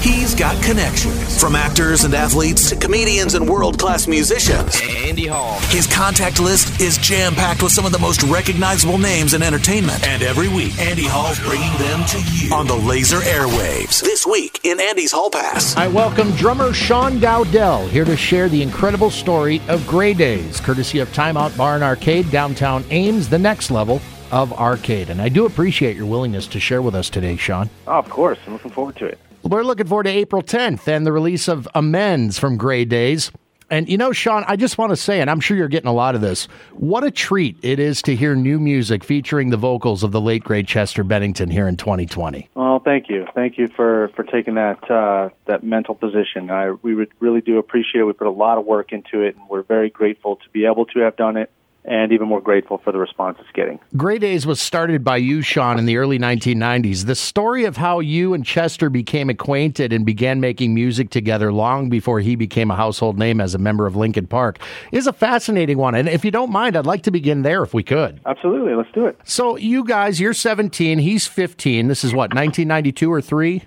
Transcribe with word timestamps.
He's 0.00 0.32
got 0.32 0.62
connections 0.62 1.40
from 1.40 1.56
actors 1.56 2.04
and 2.04 2.14
athletes 2.14 2.70
to 2.70 2.76
comedians 2.76 3.34
and 3.34 3.48
world 3.48 3.80
class 3.80 4.06
musicians. 4.06 4.80
Andy 4.96 5.26
Hall. 5.26 5.58
His 5.70 5.88
contact 5.88 6.38
list 6.38 6.80
is 6.80 6.98
jam 6.98 7.34
packed 7.34 7.64
with 7.64 7.72
some 7.72 7.84
of 7.84 7.90
the 7.90 7.98
most 7.98 8.22
recognizable 8.22 8.98
names 8.98 9.34
in 9.34 9.42
entertainment. 9.42 10.06
And 10.06 10.22
every 10.22 10.46
week, 10.48 10.78
Andy 10.78 11.02
Hall's 11.04 11.40
bringing 11.40 11.72
them 11.78 12.04
to 12.06 12.18
you 12.32 12.54
on 12.54 12.68
the 12.68 12.76
laser 12.76 13.18
airwaves. 13.18 14.00
This 14.00 14.24
week 14.24 14.60
in 14.62 14.78
Andy's 14.80 15.10
Hall 15.10 15.30
Pass. 15.30 15.76
I 15.76 15.88
welcome 15.88 16.30
drummer 16.36 16.72
Sean 16.72 17.18
Dowdell 17.18 17.88
here 17.88 18.04
to 18.04 18.16
share 18.16 18.48
the 18.48 18.62
incredible 18.62 19.10
story 19.10 19.60
of 19.66 19.84
Grey 19.88 20.14
Daze, 20.14 20.60
courtesy 20.60 21.00
of 21.00 21.08
Timeout 21.08 21.56
Bar 21.56 21.74
and 21.74 21.82
Arcade, 21.82 22.30
downtown 22.30 22.84
Ames, 22.90 23.28
the 23.28 23.38
next 23.38 23.72
level 23.72 24.00
of 24.30 24.52
arcade. 24.52 25.10
And 25.10 25.20
I 25.20 25.28
do 25.28 25.44
appreciate 25.44 25.96
your 25.96 26.06
willingness 26.06 26.46
to 26.48 26.60
share 26.60 26.82
with 26.82 26.94
us 26.94 27.10
today, 27.10 27.36
Sean. 27.36 27.68
Oh, 27.88 27.94
of 27.98 28.08
course. 28.08 28.38
I'm 28.46 28.52
looking 28.52 28.70
forward 28.70 28.94
to 28.96 29.06
it. 29.06 29.18
We're 29.48 29.62
looking 29.62 29.86
forward 29.86 30.02
to 30.02 30.10
April 30.10 30.42
10th 30.42 30.86
and 30.88 31.06
the 31.06 31.12
release 31.12 31.48
of 31.48 31.66
Amends 31.74 32.38
from 32.38 32.58
Grey 32.58 32.84
Daze. 32.84 33.32
And 33.70 33.88
you 33.88 33.96
know, 33.96 34.12
Sean, 34.12 34.44
I 34.46 34.56
just 34.56 34.76
want 34.76 34.90
to 34.90 34.96
say, 34.96 35.22
and 35.22 35.30
I'm 35.30 35.40
sure 35.40 35.56
you're 35.56 35.68
getting 35.68 35.88
a 35.88 35.92
lot 35.94 36.14
of 36.14 36.20
this, 36.20 36.48
what 36.74 37.02
a 37.02 37.10
treat 37.10 37.56
it 37.62 37.78
is 37.78 38.02
to 38.02 38.14
hear 38.14 38.34
new 38.34 38.58
music 38.58 39.02
featuring 39.02 39.48
the 39.48 39.56
vocals 39.56 40.02
of 40.02 40.12
the 40.12 40.20
late 40.20 40.44
great 40.44 40.66
Chester 40.66 41.02
Bennington 41.02 41.48
here 41.48 41.66
in 41.66 41.78
2020. 41.78 42.50
Well, 42.54 42.80
thank 42.80 43.08
you, 43.08 43.26
thank 43.34 43.56
you 43.56 43.68
for 43.68 44.08
for 44.14 44.22
taking 44.22 44.56
that 44.56 44.90
uh, 44.90 45.30
that 45.46 45.64
mental 45.64 45.94
position. 45.94 46.50
I 46.50 46.72
we 46.72 47.06
really 47.18 47.40
do 47.40 47.56
appreciate 47.56 48.02
it. 48.02 48.04
We 48.04 48.12
put 48.12 48.26
a 48.26 48.30
lot 48.30 48.58
of 48.58 48.66
work 48.66 48.92
into 48.92 49.22
it, 49.22 49.34
and 49.34 49.48
we're 49.48 49.62
very 49.62 49.88
grateful 49.88 50.36
to 50.36 50.48
be 50.50 50.66
able 50.66 50.84
to 50.86 51.00
have 51.00 51.16
done 51.16 51.38
it 51.38 51.50
and 51.84 52.12
even 52.12 52.28
more 52.28 52.40
grateful 52.40 52.78
for 52.78 52.92
the 52.92 52.98
response 52.98 53.38
it's 53.40 53.50
getting. 53.54 53.78
Grey 53.96 54.18
Daze 54.18 54.46
was 54.46 54.60
started 54.60 55.02
by 55.02 55.16
you, 55.16 55.42
Sean, 55.42 55.78
in 55.78 55.86
the 55.86 55.96
early 55.96 56.18
1990s. 56.18 57.06
The 57.06 57.14
story 57.14 57.64
of 57.64 57.76
how 57.76 58.00
you 58.00 58.34
and 58.34 58.44
Chester 58.44 58.90
became 58.90 59.30
acquainted 59.30 59.92
and 59.92 60.04
began 60.04 60.40
making 60.40 60.74
music 60.74 61.10
together 61.10 61.52
long 61.52 61.88
before 61.88 62.20
he 62.20 62.36
became 62.36 62.70
a 62.70 62.76
household 62.76 63.18
name 63.18 63.40
as 63.40 63.54
a 63.54 63.58
member 63.58 63.86
of 63.86 63.96
Linkin 63.96 64.26
Park 64.26 64.58
is 64.92 65.06
a 65.06 65.12
fascinating 65.12 65.78
one. 65.78 65.94
And 65.94 66.08
if 66.08 66.24
you 66.24 66.30
don't 66.30 66.50
mind, 66.50 66.76
I'd 66.76 66.86
like 66.86 67.02
to 67.04 67.10
begin 67.10 67.42
there 67.42 67.62
if 67.62 67.72
we 67.72 67.82
could. 67.82 68.20
Absolutely, 68.26 68.74
let's 68.74 68.92
do 68.92 69.06
it. 69.06 69.18
So, 69.24 69.56
you 69.56 69.84
guys, 69.84 70.20
you're 70.20 70.34
17, 70.34 70.98
he's 70.98 71.26
15. 71.26 71.88
This 71.88 72.04
is 72.04 72.12
what, 72.12 72.34
1992 72.34 73.12
or 73.12 73.22
3? 73.22 73.62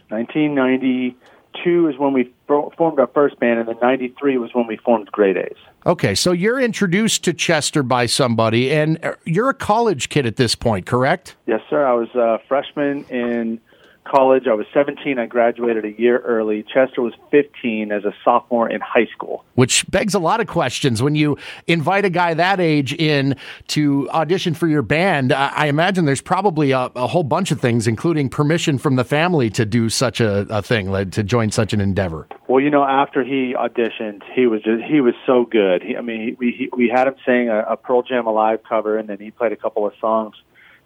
1992 1.54 1.90
is 1.90 2.00
when 2.00 2.14
we 2.14 2.32
formed 2.48 3.00
our 3.00 3.08
first 3.08 3.40
band, 3.40 3.60
and 3.60 3.68
then 3.68 3.78
93 3.82 4.38
was 4.38 4.54
when 4.54 4.68
we 4.68 4.78
formed 4.78 5.12
Grey 5.12 5.34
Daze. 5.34 5.56
Okay, 5.86 6.16
so 6.16 6.32
you're 6.32 6.60
introduced 6.60 7.24
to 7.24 7.34
Chester 7.34 7.84
by 7.84 8.06
somebody, 8.06 8.72
and 8.72 9.04
uh, 9.04 9.14
you're 9.26 9.50
a 9.50 9.54
college 9.54 10.10
kid 10.10 10.26
at 10.26 10.36
this 10.36 10.56
point, 10.56 10.86
correct? 10.86 11.36
Yes, 11.48 11.62
sir. 11.70 11.86
I 11.86 11.94
was 11.94 12.10
a 12.16 12.40
freshman 12.48 13.04
in 13.06 13.60
college. 14.12 14.48
I 14.48 14.54
was 14.54 14.66
17. 14.74 15.18
I 15.18 15.26
graduated 15.26 15.86
a 15.86 15.92
year 16.00 16.20
early. 16.20 16.64
Chester 16.64 17.02
was 17.02 17.14
15 17.32 17.92
as 17.92 18.04
a 18.04 18.14
sophomore 18.24 18.70
in 18.70 18.82
high 18.82 19.08
school. 19.14 19.46
Which 19.56 19.90
begs 19.90 20.14
a 20.14 20.20
lot 20.20 20.42
of 20.42 20.48
questions 20.48 21.02
when 21.02 21.16
you 21.16 21.38
invite 21.68 22.06
a 22.06 22.10
guy 22.10 22.34
that 22.34 22.60
age 22.60 22.94
in 22.94 23.36
to 23.68 24.10
audition 24.12 24.54
for 24.54 24.68
your 24.68 24.82
band. 24.82 25.32
I 25.32 25.68
imagine 25.68 26.06
there's 26.06 26.22
probably 26.22 26.72
a, 26.72 26.92
a 26.96 27.08
whole 27.08 27.24
bunch 27.24 27.52
of 27.52 27.62
things, 27.62 27.88
including 27.88 28.30
permission 28.30 28.78
from 28.78 28.96
the 28.96 29.04
family 29.04 29.50
to 29.52 29.66
do 29.66 29.90
such 29.90 30.20
a, 30.20 30.46
a 30.50 30.62
thing, 30.62 30.92
to 31.12 31.24
join 31.24 31.52
such 31.52 31.74
an 31.74 31.82
endeavor. 31.82 32.28
Well, 32.48 32.62
you 32.62 32.70
know, 32.70 32.84
after 32.84 33.24
he 33.24 33.56
auditioned, 33.58 34.24
he 34.36 34.48
was 34.48 34.62
just 34.62 34.84
he 34.84 35.00
was 35.00 35.14
so 35.26 35.46
good. 35.46 35.84
He, 35.84 35.96
I 35.96 36.02
mean, 36.02 36.36
we 36.38 36.52
he, 36.52 36.70
we 36.76 36.90
had 36.90 37.08
him 37.08 37.16
sing 37.26 37.50
a, 37.50 37.62
a 37.62 37.78
Pearl 37.78 38.02
Jam 38.02 38.28
Alive 38.28 38.60
cover, 38.68 38.98
and 38.98 39.08
then 39.08 39.20
he 39.20 39.32
played 39.32 39.54
a 39.54 39.56
couple 39.56 39.88
of 39.88 39.94
songs 40.02 40.36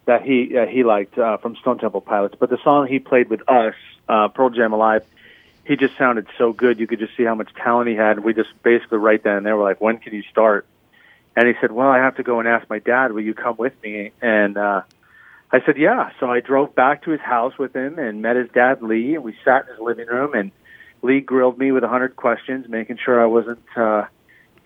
that 0.06 0.23
he 0.23 0.58
uh, 0.58 0.66
he 0.66 0.84
liked 0.84 1.17
uh, 1.17 1.38
from 1.38 1.56
Stone 1.58 1.80
Temple 1.80 2.02
Pilots. 2.02 2.36
But 2.39 2.50
the 2.50 2.59
song 2.64 2.88
he 2.88 3.00
played 3.00 3.30
with 3.30 3.48
us, 3.50 3.75
uh, 4.08 4.28
Pearl 4.30 4.50
Jam 4.50 4.73
Alive, 4.73 5.03
he 5.66 5.75
just 5.75 5.97
sounded 5.97 6.28
so 6.38 6.53
good. 6.53 6.80
You 6.80 6.88
could 6.88 7.00
just 7.00 7.16
see 7.17 7.23
how 7.23 7.36
much 7.36 7.53
talent 7.56 7.89
he 7.89 7.95
had. 7.95 8.20
We 8.20 8.34
just 8.34 8.50
basically 8.64 9.00
right 9.00 9.22
then 9.22 9.38
and 9.38 9.45
there 9.45 9.58
were 9.58 9.64
like, 9.64 9.81
when 9.81 9.97
can 9.97 10.14
you 10.14 10.23
start? 10.23 10.66
And 11.36 11.47
he 11.47 11.53
said, 11.59 11.72
well, 11.72 11.89
I 11.89 11.97
have 11.97 12.16
to 12.17 12.23
go 12.23 12.39
and 12.39 12.47
ask 12.47 12.70
my 12.70 12.80
dad. 12.80 13.12
Will 13.12 13.22
you 13.22 13.34
come 13.34 13.57
with 13.57 13.74
me? 13.84 14.12
And 14.22 14.57
uh, 14.57 14.84
I 15.52 15.62
said, 15.66 15.78
yeah. 15.78 16.12
So 16.19 16.30
I 16.31 16.40
drove 16.40 16.75
back 16.75 17.03
to 17.03 17.12
his 17.12 17.19
house 17.19 17.57
with 17.57 17.75
him 17.75 18.00
and 18.00 18.22
met 18.22 18.35
his 18.35 18.50
dad, 18.51 18.81
Lee, 18.81 19.16
and 19.16 19.24
we 19.24 19.35
sat 19.44 19.66
in 19.66 19.72
his 19.72 19.80
living 19.80 20.07
room 20.07 20.34
and 20.34 20.51
Lee 21.01 21.19
grilled 21.19 21.57
me 21.57 21.72
with 21.72 21.84
a 21.84 21.88
hundred 21.88 22.16
questions, 22.16 22.68
making 22.69 22.97
sure 23.03 23.22
I 23.22 23.25
wasn't. 23.25 23.63
Uh, 23.75 24.06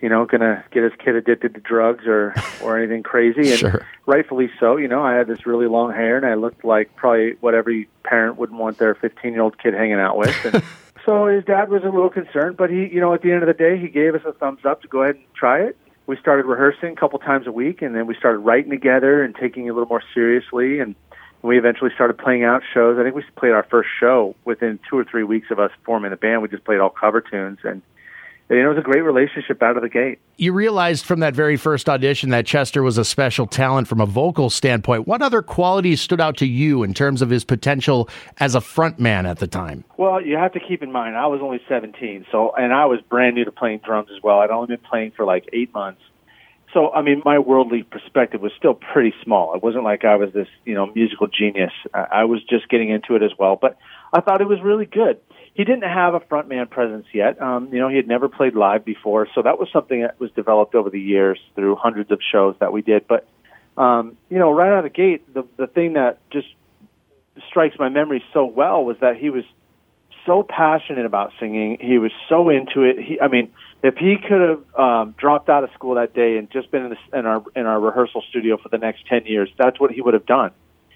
you 0.00 0.08
know, 0.08 0.24
going 0.24 0.40
to 0.40 0.64
get 0.70 0.82
his 0.82 0.92
kid 0.98 1.14
addicted 1.14 1.54
to 1.54 1.60
drugs 1.60 2.06
or 2.06 2.34
or 2.62 2.78
anything 2.78 3.02
crazy. 3.02 3.50
And 3.50 3.58
sure. 3.58 3.86
rightfully 4.06 4.50
so. 4.58 4.76
You 4.76 4.88
know, 4.88 5.02
I 5.02 5.14
had 5.14 5.26
this 5.26 5.46
really 5.46 5.66
long 5.66 5.92
hair, 5.92 6.16
and 6.16 6.26
I 6.26 6.34
looked 6.34 6.64
like 6.64 6.94
probably 6.96 7.34
what 7.40 7.54
every 7.54 7.88
parent 8.04 8.36
wouldn't 8.36 8.58
want 8.58 8.78
their 8.78 8.94
15 8.94 9.32
year 9.32 9.42
old 9.42 9.58
kid 9.58 9.74
hanging 9.74 10.00
out 10.00 10.16
with. 10.16 10.34
And 10.44 10.62
so 11.04 11.26
his 11.26 11.44
dad 11.44 11.68
was 11.68 11.82
a 11.82 11.90
little 11.90 12.10
concerned, 12.10 12.56
but 12.56 12.70
he, 12.70 12.86
you 12.86 13.00
know, 13.00 13.14
at 13.14 13.22
the 13.22 13.32
end 13.32 13.42
of 13.42 13.46
the 13.46 13.54
day, 13.54 13.78
he 13.78 13.88
gave 13.88 14.14
us 14.14 14.22
a 14.24 14.32
thumbs 14.32 14.64
up 14.64 14.82
to 14.82 14.88
go 14.88 15.02
ahead 15.02 15.16
and 15.16 15.24
try 15.34 15.62
it. 15.62 15.76
We 16.06 16.16
started 16.16 16.46
rehearsing 16.46 16.92
a 16.92 16.96
couple 16.96 17.18
times 17.20 17.46
a 17.46 17.52
week, 17.52 17.82
and 17.82 17.94
then 17.94 18.06
we 18.06 18.16
started 18.16 18.38
writing 18.38 18.70
together 18.70 19.22
and 19.22 19.34
taking 19.34 19.66
it 19.66 19.70
a 19.70 19.74
little 19.74 19.88
more 19.88 20.02
seriously. 20.12 20.80
And 20.80 20.96
we 21.42 21.56
eventually 21.56 21.90
started 21.94 22.18
playing 22.18 22.44
out 22.44 22.62
shows. 22.74 22.98
I 22.98 23.02
think 23.02 23.14
we 23.14 23.22
played 23.36 23.52
our 23.52 23.62
first 23.70 23.88
show 23.98 24.34
within 24.44 24.78
two 24.88 24.98
or 24.98 25.04
three 25.04 25.22
weeks 25.22 25.50
of 25.50 25.58
us 25.58 25.70
forming 25.84 26.10
the 26.10 26.16
band. 26.16 26.42
We 26.42 26.48
just 26.48 26.64
played 26.64 26.80
all 26.80 26.90
cover 26.90 27.20
tunes 27.20 27.58
and 27.62 27.80
it 28.58 28.66
was 28.66 28.78
a 28.78 28.82
great 28.82 29.02
relationship 29.02 29.62
out 29.62 29.76
of 29.76 29.82
the 29.82 29.88
gate. 29.88 30.18
You 30.36 30.52
realized 30.52 31.04
from 31.04 31.20
that 31.20 31.34
very 31.34 31.56
first 31.56 31.88
audition 31.88 32.30
that 32.30 32.46
Chester 32.46 32.82
was 32.82 32.98
a 32.98 33.04
special 33.04 33.46
talent 33.46 33.86
from 33.86 34.00
a 34.00 34.06
vocal 34.06 34.50
standpoint. 34.50 35.06
What 35.06 35.22
other 35.22 35.40
qualities 35.40 36.00
stood 36.00 36.20
out 36.20 36.36
to 36.38 36.46
you 36.46 36.82
in 36.82 36.92
terms 36.92 37.22
of 37.22 37.30
his 37.30 37.44
potential 37.44 38.08
as 38.38 38.54
a 38.54 38.60
frontman 38.60 39.28
at 39.28 39.38
the 39.38 39.46
time? 39.46 39.84
Well, 39.96 40.20
you 40.20 40.36
have 40.36 40.52
to 40.54 40.60
keep 40.60 40.82
in 40.82 40.90
mind 40.90 41.16
I 41.16 41.26
was 41.26 41.40
only 41.42 41.60
17, 41.68 42.26
so 42.32 42.52
and 42.56 42.72
I 42.72 42.86
was 42.86 43.00
brand 43.02 43.36
new 43.36 43.44
to 43.44 43.52
playing 43.52 43.80
drums 43.84 44.08
as 44.14 44.22
well. 44.22 44.40
I'd 44.40 44.50
only 44.50 44.66
been 44.66 44.84
playing 44.88 45.12
for 45.12 45.24
like 45.24 45.48
8 45.52 45.72
months. 45.72 46.02
So, 46.72 46.92
I 46.92 47.02
mean, 47.02 47.22
my 47.24 47.38
worldly 47.38 47.82
perspective 47.82 48.40
was 48.40 48.52
still 48.56 48.74
pretty 48.74 49.12
small. 49.24 49.54
It 49.54 49.62
wasn't 49.62 49.82
like 49.82 50.04
I 50.04 50.14
was 50.14 50.32
this, 50.32 50.46
you 50.64 50.74
know, 50.74 50.86
musical 50.94 51.26
genius. 51.26 51.72
I 51.92 52.24
was 52.24 52.44
just 52.44 52.68
getting 52.68 52.90
into 52.90 53.16
it 53.16 53.22
as 53.22 53.32
well, 53.36 53.56
but 53.60 53.76
I 54.12 54.20
thought 54.20 54.40
it 54.40 54.46
was 54.46 54.60
really 54.60 54.86
good 54.86 55.18
he 55.60 55.64
didn't 55.64 55.82
have 55.82 56.14
a 56.14 56.20
frontman 56.20 56.70
presence 56.70 57.04
yet. 57.12 57.40
Um, 57.42 57.68
you 57.70 57.80
know, 57.80 57.88
he 57.90 57.96
had 57.96 58.08
never 58.08 58.30
played 58.30 58.54
live 58.54 58.82
before, 58.82 59.28
so 59.34 59.42
that 59.42 59.58
was 59.58 59.68
something 59.70 60.00
that 60.00 60.18
was 60.18 60.30
developed 60.30 60.74
over 60.74 60.88
the 60.88 60.98
years 60.98 61.38
through 61.54 61.76
hundreds 61.76 62.10
of 62.10 62.18
shows 62.32 62.54
that 62.60 62.72
we 62.72 62.80
did. 62.80 63.06
But 63.06 63.28
um, 63.76 64.16
you 64.30 64.38
know, 64.38 64.50
right 64.50 64.72
out 64.72 64.78
of 64.78 64.84
the 64.84 64.96
gate, 64.96 65.34
the 65.34 65.44
the 65.58 65.66
thing 65.66 65.92
that 65.92 66.18
just 66.30 66.48
strikes 67.46 67.78
my 67.78 67.90
memory 67.90 68.24
so 68.32 68.46
well 68.46 68.82
was 68.86 68.96
that 69.02 69.18
he 69.18 69.28
was 69.28 69.44
so 70.24 70.42
passionate 70.42 71.04
about 71.04 71.30
singing. 71.38 71.76
He 71.78 71.98
was 71.98 72.12
so 72.30 72.48
into 72.48 72.82
it. 72.84 72.98
He, 72.98 73.20
I 73.20 73.28
mean, 73.28 73.52
if 73.82 73.96
he 73.96 74.16
could 74.16 74.40
have 74.40 74.80
um, 74.80 75.14
dropped 75.18 75.50
out 75.50 75.62
of 75.62 75.70
school 75.74 75.96
that 75.96 76.14
day 76.14 76.38
and 76.38 76.50
just 76.50 76.70
been 76.70 76.84
in, 76.86 76.90
the, 76.90 77.18
in 77.18 77.26
our 77.26 77.44
in 77.54 77.66
our 77.66 77.78
rehearsal 77.78 78.22
studio 78.30 78.56
for 78.56 78.70
the 78.70 78.78
next 78.78 79.06
ten 79.06 79.26
years, 79.26 79.50
that's 79.58 79.78
what 79.78 79.90
he 79.90 80.00
would 80.00 80.14
have 80.14 80.24
done. 80.24 80.52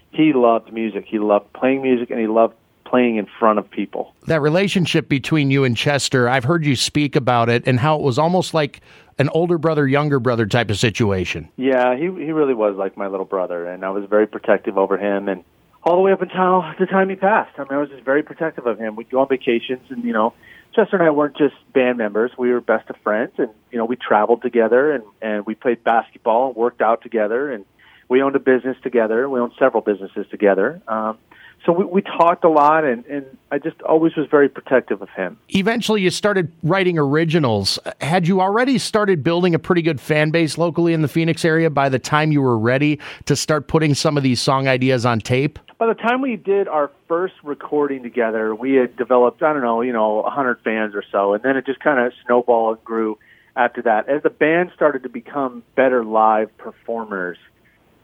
He 0.09 0.33
loved 0.33 0.73
music. 0.73 1.05
He 1.07 1.19
loved 1.19 1.53
playing 1.53 1.83
music, 1.83 2.09
and 2.09 2.19
he 2.19 2.25
loved 2.25 2.55
playing 2.85 3.17
in 3.17 3.27
front 3.39 3.59
of 3.59 3.69
people. 3.69 4.13
That 4.27 4.41
relationship 4.41 5.09
between 5.09 5.51
you 5.51 5.63
and 5.63 5.75
Chester, 5.75 6.29
I've 6.29 6.43
heard 6.43 6.65
you 6.65 6.75
speak 6.75 7.15
about 7.15 7.49
it 7.49 7.67
and 7.67 7.79
how 7.79 7.95
it 7.97 8.01
was 8.01 8.17
almost 8.17 8.53
like 8.53 8.81
an 9.17 9.29
older 9.29 9.57
brother, 9.57 9.87
younger 9.87 10.19
brother 10.19 10.45
type 10.45 10.69
of 10.69 10.77
situation. 10.77 11.49
Yeah, 11.57 11.95
he 11.95 12.03
he 12.03 12.31
really 12.31 12.53
was 12.53 12.75
like 12.75 12.97
my 12.97 13.07
little 13.07 13.25
brother, 13.25 13.65
and 13.65 13.83
I 13.83 13.89
was 13.89 14.05
very 14.09 14.27
protective 14.27 14.77
over 14.77 14.97
him, 14.97 15.27
and 15.27 15.43
all 15.83 15.95
the 15.95 16.01
way 16.01 16.11
up 16.11 16.21
until 16.21 16.63
the 16.79 16.85
time 16.85 17.09
he 17.09 17.15
passed. 17.15 17.57
I 17.57 17.61
mean, 17.61 17.71
I 17.71 17.77
was 17.77 17.89
just 17.89 18.03
very 18.03 18.23
protective 18.23 18.65
of 18.65 18.79
him. 18.79 18.95
We'd 18.95 19.09
go 19.09 19.19
on 19.19 19.27
vacations, 19.29 19.89
and 19.89 20.03
you 20.03 20.13
know, 20.13 20.33
Chester 20.75 20.97
and 20.97 21.03
I 21.03 21.11
weren't 21.11 21.37
just 21.37 21.55
band 21.73 21.97
members; 21.97 22.31
we 22.37 22.51
were 22.51 22.61
best 22.61 22.89
of 22.89 22.97
friends, 22.97 23.33
and 23.37 23.49
you 23.71 23.77
know, 23.77 23.85
we 23.85 23.95
traveled 23.95 24.41
together, 24.41 24.91
and 24.91 25.03
and 25.21 25.45
we 25.45 25.55
played 25.55 25.83
basketball, 25.83 26.47
and 26.47 26.55
worked 26.55 26.81
out 26.81 27.01
together, 27.01 27.51
and 27.51 27.65
we 28.09 28.21
owned 28.21 28.35
a 28.35 28.39
business 28.39 28.77
together. 28.83 29.29
We 29.29 29.39
owned 29.39 29.53
several 29.57 29.81
businesses 29.81 30.25
together. 30.29 30.81
Um, 30.87 31.17
so 31.65 31.71
we, 31.71 31.85
we 31.85 32.01
talked 32.01 32.43
a 32.43 32.49
lot, 32.49 32.83
and, 32.83 33.05
and 33.05 33.25
I 33.51 33.57
just 33.57 33.81
always 33.81 34.15
was 34.15 34.27
very 34.29 34.49
protective 34.49 35.01
of 35.01 35.09
him. 35.09 35.37
Eventually, 35.49 36.01
you 36.01 36.09
started 36.09 36.51
writing 36.63 36.97
originals. 36.97 37.79
Had 38.01 38.27
you 38.27 38.41
already 38.41 38.77
started 38.77 39.23
building 39.23 39.55
a 39.55 39.59
pretty 39.59 39.81
good 39.81 39.99
fan 39.99 40.31
base 40.31 40.57
locally 40.57 40.93
in 40.93 41.01
the 41.01 41.07
Phoenix 41.07 41.43
area 41.43 41.69
by 41.69 41.89
the 41.89 41.99
time 41.99 42.31
you 42.31 42.41
were 42.41 42.57
ready 42.57 42.99
to 43.25 43.35
start 43.35 43.67
putting 43.67 43.93
some 43.93 44.17
of 44.17 44.23
these 44.23 44.41
song 44.41 44.67
ideas 44.67 45.05
on 45.05 45.19
tape? 45.19 45.59
By 45.77 45.87
the 45.87 45.93
time 45.93 46.21
we 46.21 46.35
did 46.37 46.67
our 46.67 46.91
first 47.07 47.33
recording 47.43 48.03
together, 48.03 48.55
we 48.55 48.73
had 48.75 48.95
developed, 48.95 49.43
I 49.43 49.51
don't 49.51 49.61
know, 49.61 49.81
you 49.81 49.91
know, 49.91 50.21
100 50.21 50.61
fans 50.63 50.95
or 50.95 51.03
so, 51.11 51.33
and 51.33 51.43
then 51.43 51.57
it 51.57 51.65
just 51.65 51.79
kind 51.79 51.99
of 51.99 52.13
snowballed 52.25 52.77
and 52.77 52.85
grew 52.85 53.17
after 53.55 53.81
that. 53.81 54.07
As 54.07 54.23
the 54.23 54.29
band 54.29 54.71
started 54.75 55.03
to 55.03 55.09
become 55.09 55.63
better 55.75 56.03
live 56.03 56.55
performers, 56.57 57.37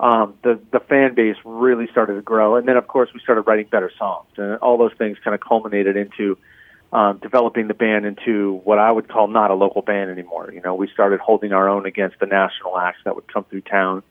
um, 0.02 0.34
the 0.42 0.60
the 0.72 0.80
fan 0.80 1.14
base 1.14 1.38
really 1.46 1.88
started 1.92 2.16
to 2.16 2.22
grow, 2.24 2.56
and 2.56 2.68
then 2.68 2.76
of 2.76 2.88
course 2.88 3.10
we 3.14 3.20
started 3.20 3.44
writing 3.44 3.68
better 3.72 3.92
songs, 4.00 4.28
and 4.36 4.58
all 4.58 4.78
those 4.78 4.94
things 4.98 5.18
kind 5.24 5.36
of 5.36 5.42
culminated 5.42 5.96
into 5.96 6.40
um, 6.92 7.20
developing 7.20 7.68
the 7.68 7.76
band 7.76 8.08
into 8.08 8.60
what 8.64 8.80
I 8.80 8.92
would 8.92 9.08
call 9.08 9.28
not 9.28 9.52
a 9.52 9.54
local 9.54 9.84
band 9.84 10.10
anymore. 10.10 10.52
You 10.52 10.62
know, 10.62 10.74
we 10.74 10.88
started 10.88 11.20
holding 11.20 11.54
our 11.54 11.70
own 11.70 11.86
against 11.86 12.20
the 12.20 12.26
national 12.26 12.80
acts 12.80 13.00
that 13.06 13.14
would 13.14 13.32
come 13.32 13.44
through 13.44 13.62
town, 13.62 14.02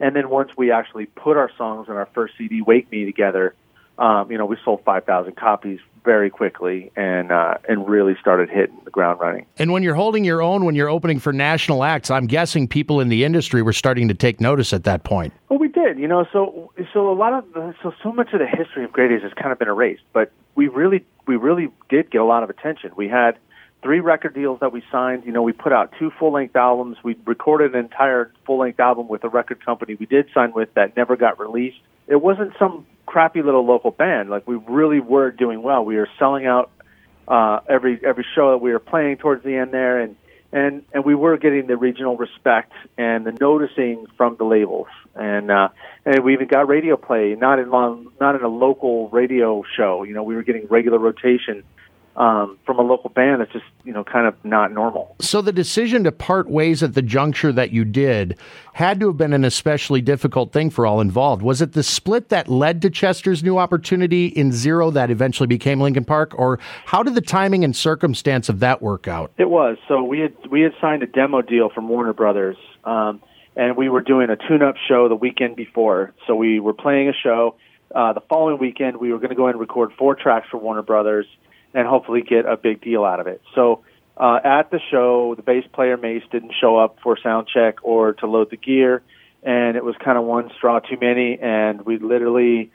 and 0.00 0.16
then 0.16 0.30
once 0.30 0.50
we 0.56 0.72
actually 0.72 1.06
put 1.06 1.36
our 1.36 1.50
songs 1.56 1.88
on 1.88 1.96
our 1.96 2.08
first 2.12 2.34
CD, 2.36 2.60
"Wake 2.60 2.90
Me," 2.90 3.04
together, 3.04 3.54
um, 4.00 4.30
you 4.32 4.38
know, 4.38 4.46
we 4.46 4.56
sold 4.64 4.82
5,000 4.84 5.36
copies 5.36 5.78
very 6.04 6.30
quickly 6.30 6.90
and 6.96 7.30
uh, 7.30 7.58
and 7.68 7.86
really 7.86 8.16
started 8.18 8.48
hitting 8.48 8.80
the 8.84 8.90
ground 8.90 9.20
running. 9.20 9.44
And 9.58 9.70
when 9.70 9.82
you're 9.82 9.94
holding 9.94 10.24
your 10.24 10.40
own, 10.40 10.64
when 10.64 10.74
you're 10.74 10.88
opening 10.88 11.18
for 11.18 11.32
national 11.32 11.84
acts, 11.84 12.10
I'm 12.10 12.26
guessing 12.26 12.66
people 12.66 13.00
in 13.00 13.10
the 13.10 13.22
industry 13.24 13.60
were 13.60 13.74
starting 13.74 14.08
to 14.08 14.14
take 14.14 14.40
notice 14.40 14.72
at 14.72 14.84
that 14.84 15.04
point. 15.04 15.34
Well, 15.50 15.58
we 15.58 15.68
did, 15.68 15.98
you 15.98 16.08
know. 16.08 16.24
So 16.32 16.72
so 16.94 17.10
a 17.10 17.12
lot 17.12 17.34
of 17.34 17.52
the, 17.52 17.74
so 17.82 17.92
so 18.02 18.12
much 18.12 18.32
of 18.32 18.38
the 18.38 18.46
history 18.46 18.84
of 18.84 18.92
Grey 18.92 19.08
Daze 19.08 19.22
has 19.22 19.32
kind 19.34 19.52
of 19.52 19.58
been 19.58 19.68
erased, 19.68 20.02
but 20.14 20.32
we 20.54 20.68
really 20.68 21.04
we 21.26 21.36
really 21.36 21.68
did 21.90 22.10
get 22.10 22.22
a 22.22 22.24
lot 22.24 22.42
of 22.42 22.48
attention. 22.48 22.92
We 22.96 23.08
had 23.08 23.38
three 23.82 24.00
record 24.00 24.34
deals 24.34 24.60
that 24.60 24.72
we 24.72 24.82
signed. 24.90 25.24
You 25.26 25.32
know, 25.32 25.42
we 25.42 25.52
put 25.52 25.72
out 25.72 25.92
two 25.98 26.10
full 26.18 26.32
length 26.32 26.56
albums. 26.56 26.96
We 27.04 27.16
recorded 27.26 27.74
an 27.74 27.80
entire 27.80 28.32
full 28.46 28.58
length 28.60 28.80
album 28.80 29.08
with 29.08 29.24
a 29.24 29.28
record 29.28 29.64
company 29.64 29.96
we 29.96 30.06
did 30.06 30.28
sign 30.32 30.52
with 30.54 30.72
that 30.74 30.96
never 30.96 31.16
got 31.16 31.38
released. 31.38 31.78
It 32.06 32.22
wasn't 32.22 32.52
some 32.58 32.86
crappy 33.10 33.42
little 33.42 33.66
local 33.66 33.90
band. 33.90 34.30
Like 34.30 34.46
we 34.46 34.54
really 34.54 35.00
were 35.00 35.32
doing 35.32 35.62
well. 35.62 35.84
We 35.84 35.96
were 35.96 36.08
selling 36.18 36.46
out 36.46 36.70
uh, 37.26 37.60
every 37.68 38.00
every 38.04 38.24
show 38.34 38.52
that 38.52 38.58
we 38.58 38.72
were 38.72 38.78
playing 38.78 39.16
towards 39.16 39.42
the 39.44 39.56
end 39.56 39.72
there, 39.72 40.00
and 40.00 40.16
and 40.52 40.84
and 40.94 41.04
we 41.04 41.14
were 41.14 41.36
getting 41.36 41.66
the 41.66 41.76
regional 41.76 42.16
respect 42.16 42.72
and 42.96 43.26
the 43.26 43.32
noticing 43.32 44.06
from 44.16 44.36
the 44.36 44.44
labels, 44.44 44.86
and 45.16 45.50
uh, 45.50 45.68
and 46.06 46.24
we 46.24 46.34
even 46.34 46.46
got 46.46 46.68
radio 46.68 46.96
play, 46.96 47.34
not 47.34 47.58
in 47.58 47.70
long, 47.70 48.12
not 48.20 48.36
in 48.36 48.42
a 48.42 48.48
local 48.48 49.08
radio 49.08 49.64
show. 49.76 50.04
You 50.04 50.14
know, 50.14 50.22
we 50.22 50.36
were 50.36 50.44
getting 50.44 50.66
regular 50.68 50.98
rotation 50.98 51.64
um, 52.20 52.58
from 52.66 52.78
a 52.78 52.82
local 52.82 53.08
band 53.08 53.40
that's 53.40 53.50
just 53.50 53.64
you 53.82 53.94
know 53.94 54.04
kind 54.04 54.26
of 54.26 54.34
not 54.44 54.72
normal. 54.72 55.16
So 55.20 55.40
the 55.40 55.52
decision 55.52 56.04
to 56.04 56.12
part 56.12 56.50
ways 56.50 56.82
at 56.82 56.92
the 56.92 57.00
juncture 57.00 57.50
that 57.52 57.70
you 57.70 57.82
did 57.82 58.36
had 58.74 59.00
to 59.00 59.06
have 59.06 59.16
been 59.16 59.32
an 59.32 59.44
especially 59.44 60.02
difficult 60.02 60.52
thing 60.52 60.68
for 60.68 60.86
all 60.86 61.00
involved. 61.00 61.40
Was 61.40 61.62
it 61.62 61.72
the 61.72 61.82
split 61.82 62.28
that 62.28 62.46
led 62.46 62.82
to 62.82 62.90
Chester's 62.90 63.42
new 63.42 63.56
opportunity 63.56 64.26
in 64.26 64.50
Xero 64.50 64.92
that 64.92 65.10
eventually 65.10 65.46
became 65.46 65.80
Linkin 65.80 66.04
Park, 66.04 66.38
or 66.38 66.58
how 66.84 67.02
did 67.02 67.14
the 67.14 67.22
timing 67.22 67.64
and 67.64 67.74
circumstance 67.74 68.50
of 68.50 68.60
that 68.60 68.82
work 68.82 69.08
out? 69.08 69.32
It 69.38 69.48
was 69.48 69.78
so 69.88 70.02
we 70.02 70.20
had 70.20 70.34
we 70.50 70.60
had 70.60 70.72
signed 70.78 71.02
a 71.02 71.06
demo 71.06 71.40
deal 71.40 71.70
from 71.70 71.88
Warner 71.88 72.12
Brothers. 72.12 72.58
Um, 72.84 73.22
and 73.56 73.76
we 73.76 73.88
were 73.88 74.00
doing 74.00 74.30
a 74.30 74.36
tune-up 74.36 74.76
show 74.88 75.08
the 75.08 75.16
weekend 75.16 75.56
before. 75.56 76.14
So 76.26 76.36
we 76.36 76.60
were 76.60 76.72
playing 76.72 77.08
a 77.08 77.12
show. 77.12 77.56
Uh, 77.92 78.12
the 78.12 78.20
following 78.28 78.58
weekend, 78.58 78.98
we 78.98 79.12
were 79.12 79.18
going 79.18 79.30
to 79.30 79.34
go 79.34 79.48
and 79.48 79.58
record 79.58 79.90
four 79.98 80.14
tracks 80.14 80.46
for 80.50 80.58
Warner 80.58 80.82
Brothers 80.82 81.26
and 81.74 81.86
hopefully 81.86 82.22
get 82.22 82.46
a 82.46 82.56
big 82.56 82.80
deal 82.80 83.04
out 83.04 83.20
of 83.20 83.26
it. 83.26 83.40
So 83.54 83.82
uh, 84.20 84.38
at 84.44 84.70
the 84.70 84.80
show, 84.90 85.34
the 85.34 85.42
bass 85.42 85.64
player 85.72 85.96
Mace 85.96 86.22
didn't 86.30 86.52
show 86.60 86.76
up 86.76 86.98
for 87.02 87.16
sound 87.22 87.48
check 87.52 87.78
or 87.82 88.12
to 88.14 88.26
load 88.26 88.50
the 88.50 88.58
gear, 88.58 89.02
and 89.42 89.78
it 89.78 89.84
was 89.84 89.94
kind 90.04 90.18
of 90.18 90.24
one 90.24 90.50
straw 90.56 90.78
too 90.80 90.98
many. 91.00 91.38
And 91.40 91.86
we 91.86 91.96
literally 91.96 92.70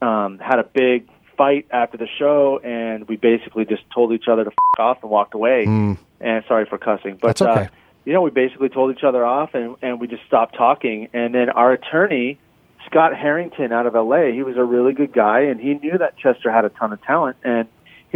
um, 0.00 0.38
had 0.38 0.58
a 0.58 0.64
big 0.64 1.06
fight 1.36 1.66
after 1.70 1.98
the 1.98 2.08
show, 2.18 2.60
and 2.64 3.06
we 3.08 3.16
basically 3.16 3.66
just 3.66 3.82
told 3.94 4.12
each 4.12 4.26
other 4.26 4.44
to 4.44 4.50
f- 4.50 4.80
off 4.80 5.02
and 5.02 5.10
walked 5.10 5.34
away. 5.34 5.66
Mm. 5.66 5.98
And 6.18 6.44
sorry 6.48 6.64
for 6.64 6.78
cussing, 6.78 7.18
but 7.20 7.42
okay. 7.42 7.64
uh, 7.64 7.66
you 8.06 8.14
know, 8.14 8.22
we 8.22 8.30
basically 8.30 8.70
told 8.70 8.96
each 8.96 9.04
other 9.04 9.22
off, 9.22 9.50
and 9.52 9.76
and 9.82 10.00
we 10.00 10.06
just 10.06 10.24
stopped 10.26 10.56
talking. 10.56 11.08
And 11.12 11.34
then 11.34 11.50
our 11.50 11.72
attorney. 11.72 12.38
Scott 12.88 13.16
Harrington 13.16 13.72
out 13.72 13.86
of 13.86 13.94
LA, 13.94 14.30
he 14.30 14.44
was 14.44 14.56
a 14.56 14.62
really 14.62 14.92
good 14.92 15.12
guy 15.12 15.40
and 15.40 15.58
he 15.58 15.74
knew 15.74 15.98
that 15.98 16.16
Chester 16.18 16.52
had 16.52 16.64
a 16.64 16.68
ton 16.68 16.92
of 16.92 17.02
talent 17.02 17.36
and 17.42 17.66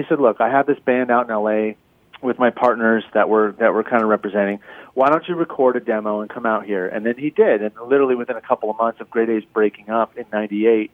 he 0.00 0.08
said, 0.08 0.20
"Look, 0.20 0.41
I 0.41 0.50
have 0.50 0.67
this 0.67 0.79
band 0.79 1.11
out 1.11 1.29
in 1.29 1.35
LA 1.35 1.75
with 2.23 2.38
my 2.38 2.50
partners 2.50 3.05
that 3.14 3.29
we're 3.29 3.52
that 3.52 3.75
we're 3.75 3.85
kind 3.85 4.02
of 4.02 4.08
representing. 4.08 4.61
Why 4.94 5.08
don't 5.11 5.26
you 5.29 5.35
record 5.35 5.76
a 5.76 5.81
demo 5.81 6.20
and 6.20 6.31
come 6.31 6.47
out 6.47 6.64
here?" 6.64 6.87
And 6.87 7.05
then 7.05 7.17
he 7.17 7.31
did, 7.31 7.62
and 7.62 7.73
literally 7.87 8.14
within 8.14 8.37
a 8.37 8.41
couple 8.41 8.70
of 8.70 8.79
months 8.79 9.00
of 9.00 9.11
Grey 9.11 9.26
Daze 9.26 9.44
breaking 9.52 9.91
up 9.91 10.17
in 10.17 10.25
'98, 10.32 10.91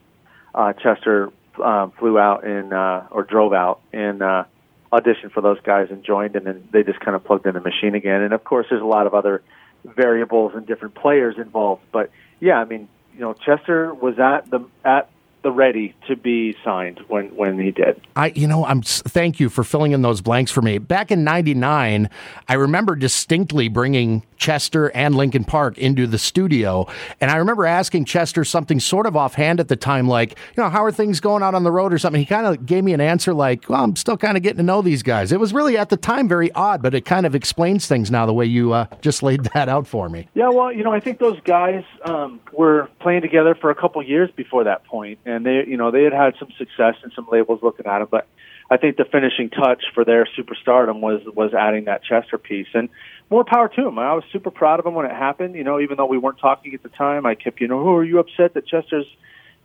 uh, 0.53 0.73
Chester 0.73 1.31
um, 1.63 1.91
flew 1.91 2.19
out 2.19 2.45
and 2.45 2.73
uh, 2.73 3.03
or 3.11 3.23
drove 3.23 3.53
out 3.53 3.81
and 3.93 4.21
uh, 4.21 4.43
auditioned 4.91 5.31
for 5.31 5.41
those 5.41 5.59
guys 5.61 5.87
and 5.89 6.03
joined, 6.03 6.35
and 6.35 6.45
then 6.45 6.67
they 6.71 6.83
just 6.83 6.99
kind 6.99 7.15
of 7.15 7.23
plugged 7.23 7.45
in 7.45 7.53
the 7.53 7.61
machine 7.61 7.95
again. 7.95 8.21
And 8.21 8.33
of 8.33 8.43
course, 8.43 8.67
there's 8.69 8.81
a 8.81 8.85
lot 8.85 9.07
of 9.07 9.13
other 9.13 9.41
variables 9.83 10.53
and 10.55 10.65
different 10.65 10.95
players 10.95 11.37
involved, 11.37 11.83
but 11.91 12.11
yeah, 12.39 12.59
I 12.59 12.65
mean, 12.65 12.87
you 13.13 13.21
know, 13.21 13.33
Chester 13.33 13.93
was 13.93 14.19
at 14.19 14.49
the 14.49 14.65
at 14.85 15.09
the 15.47 15.51
ready 15.53 15.95
to 16.05 16.17
be 16.17 16.53
signed 16.61 16.99
when 17.07 17.27
when 17.27 17.57
he 17.57 17.71
did. 17.71 18.01
I, 18.17 18.33
you 18.35 18.47
know, 18.47 18.65
I'm 18.65 18.81
thank 18.81 19.39
you 19.39 19.47
for 19.47 19.63
filling 19.63 19.93
in 19.93 20.01
those 20.01 20.19
blanks 20.19 20.51
for 20.51 20.61
me. 20.61 20.77
Back 20.77 21.09
in 21.09 21.23
'99, 21.23 22.09
I 22.49 22.53
remember 22.53 22.97
distinctly 22.97 23.69
bringing 23.69 24.23
Chester 24.35 24.89
and 24.89 25.15
Linkin 25.15 25.45
Park 25.45 25.77
into 25.77 26.05
the 26.05 26.17
studio, 26.17 26.85
and 27.21 27.31
I 27.31 27.37
remember 27.37 27.65
asking 27.65 28.03
Chester 28.03 28.43
something 28.43 28.81
sort 28.81 29.05
of 29.05 29.15
offhand 29.15 29.61
at 29.61 29.69
the 29.69 29.77
time, 29.77 30.09
like, 30.09 30.31
you 30.31 30.61
know, 30.61 30.69
how 30.69 30.83
are 30.83 30.91
things 30.91 31.21
going 31.21 31.43
out 31.43 31.55
on 31.55 31.63
the 31.63 31.71
road 31.71 31.93
or 31.93 31.97
something. 31.97 32.19
He 32.19 32.25
kind 32.25 32.45
of 32.45 32.65
gave 32.65 32.83
me 32.83 32.93
an 32.93 32.99
answer 32.99 33.33
like, 33.33 33.69
well, 33.69 33.85
I'm 33.85 33.95
still 33.95 34.17
kind 34.17 34.35
of 34.35 34.43
getting 34.43 34.57
to 34.57 34.63
know 34.63 34.81
these 34.81 35.01
guys. 35.01 35.31
It 35.31 35.39
was 35.39 35.53
really 35.53 35.77
at 35.77 35.87
the 35.87 35.97
time 35.97 36.27
very 36.27 36.51
odd, 36.51 36.81
but 36.81 36.93
it 36.93 37.05
kind 37.05 37.25
of 37.25 37.35
explains 37.35 37.87
things 37.87 38.11
now 38.11 38.25
the 38.25 38.33
way 38.33 38.45
you 38.45 38.73
uh, 38.73 38.87
just 38.99 39.23
laid 39.23 39.43
that 39.53 39.69
out 39.69 39.87
for 39.87 40.09
me. 40.09 40.27
Yeah, 40.33 40.49
well, 40.49 40.73
you 40.73 40.83
know, 40.83 40.91
I 40.91 40.99
think 40.99 41.19
those 41.19 41.39
guys 41.45 41.85
um, 42.03 42.41
were 42.51 42.89
playing 42.99 43.21
together 43.21 43.55
for 43.55 43.69
a 43.69 43.75
couple 43.75 44.03
years 44.03 44.29
before 44.35 44.65
that 44.65 44.83
point, 44.83 45.19
and 45.25 45.36
they, 45.45 45.65
you 45.67 45.77
know, 45.77 45.91
they 45.91 46.03
had 46.03 46.13
had 46.13 46.33
some 46.39 46.49
success 46.57 46.95
and 47.03 47.11
some 47.13 47.27
labels 47.31 47.61
looking 47.61 47.85
at 47.85 47.99
them. 47.99 48.07
But 48.09 48.27
I 48.69 48.77
think 48.77 48.97
the 48.97 49.05
finishing 49.05 49.49
touch 49.49 49.83
for 49.93 50.03
their 50.03 50.27
superstardom 50.37 50.99
was 50.99 51.21
was 51.25 51.53
adding 51.53 51.85
that 51.85 52.03
Chester 52.03 52.37
piece, 52.37 52.67
and 52.73 52.89
more 53.29 53.43
power 53.43 53.67
to 53.67 53.83
them. 53.83 53.99
I 53.99 54.13
was 54.13 54.23
super 54.31 54.51
proud 54.51 54.79
of 54.79 54.85
them 54.85 54.93
when 54.93 55.05
it 55.05 55.15
happened. 55.15 55.55
You 55.55 55.63
know, 55.63 55.79
even 55.79 55.97
though 55.97 56.05
we 56.05 56.17
weren't 56.17 56.39
talking 56.39 56.73
at 56.73 56.83
the 56.83 56.89
time, 56.89 57.25
I 57.25 57.35
kept, 57.35 57.61
you 57.61 57.67
know, 57.67 57.83
who 57.83 57.95
are 57.95 58.03
you 58.03 58.19
upset 58.19 58.53
that 58.53 58.67
Chester's, 58.67 59.05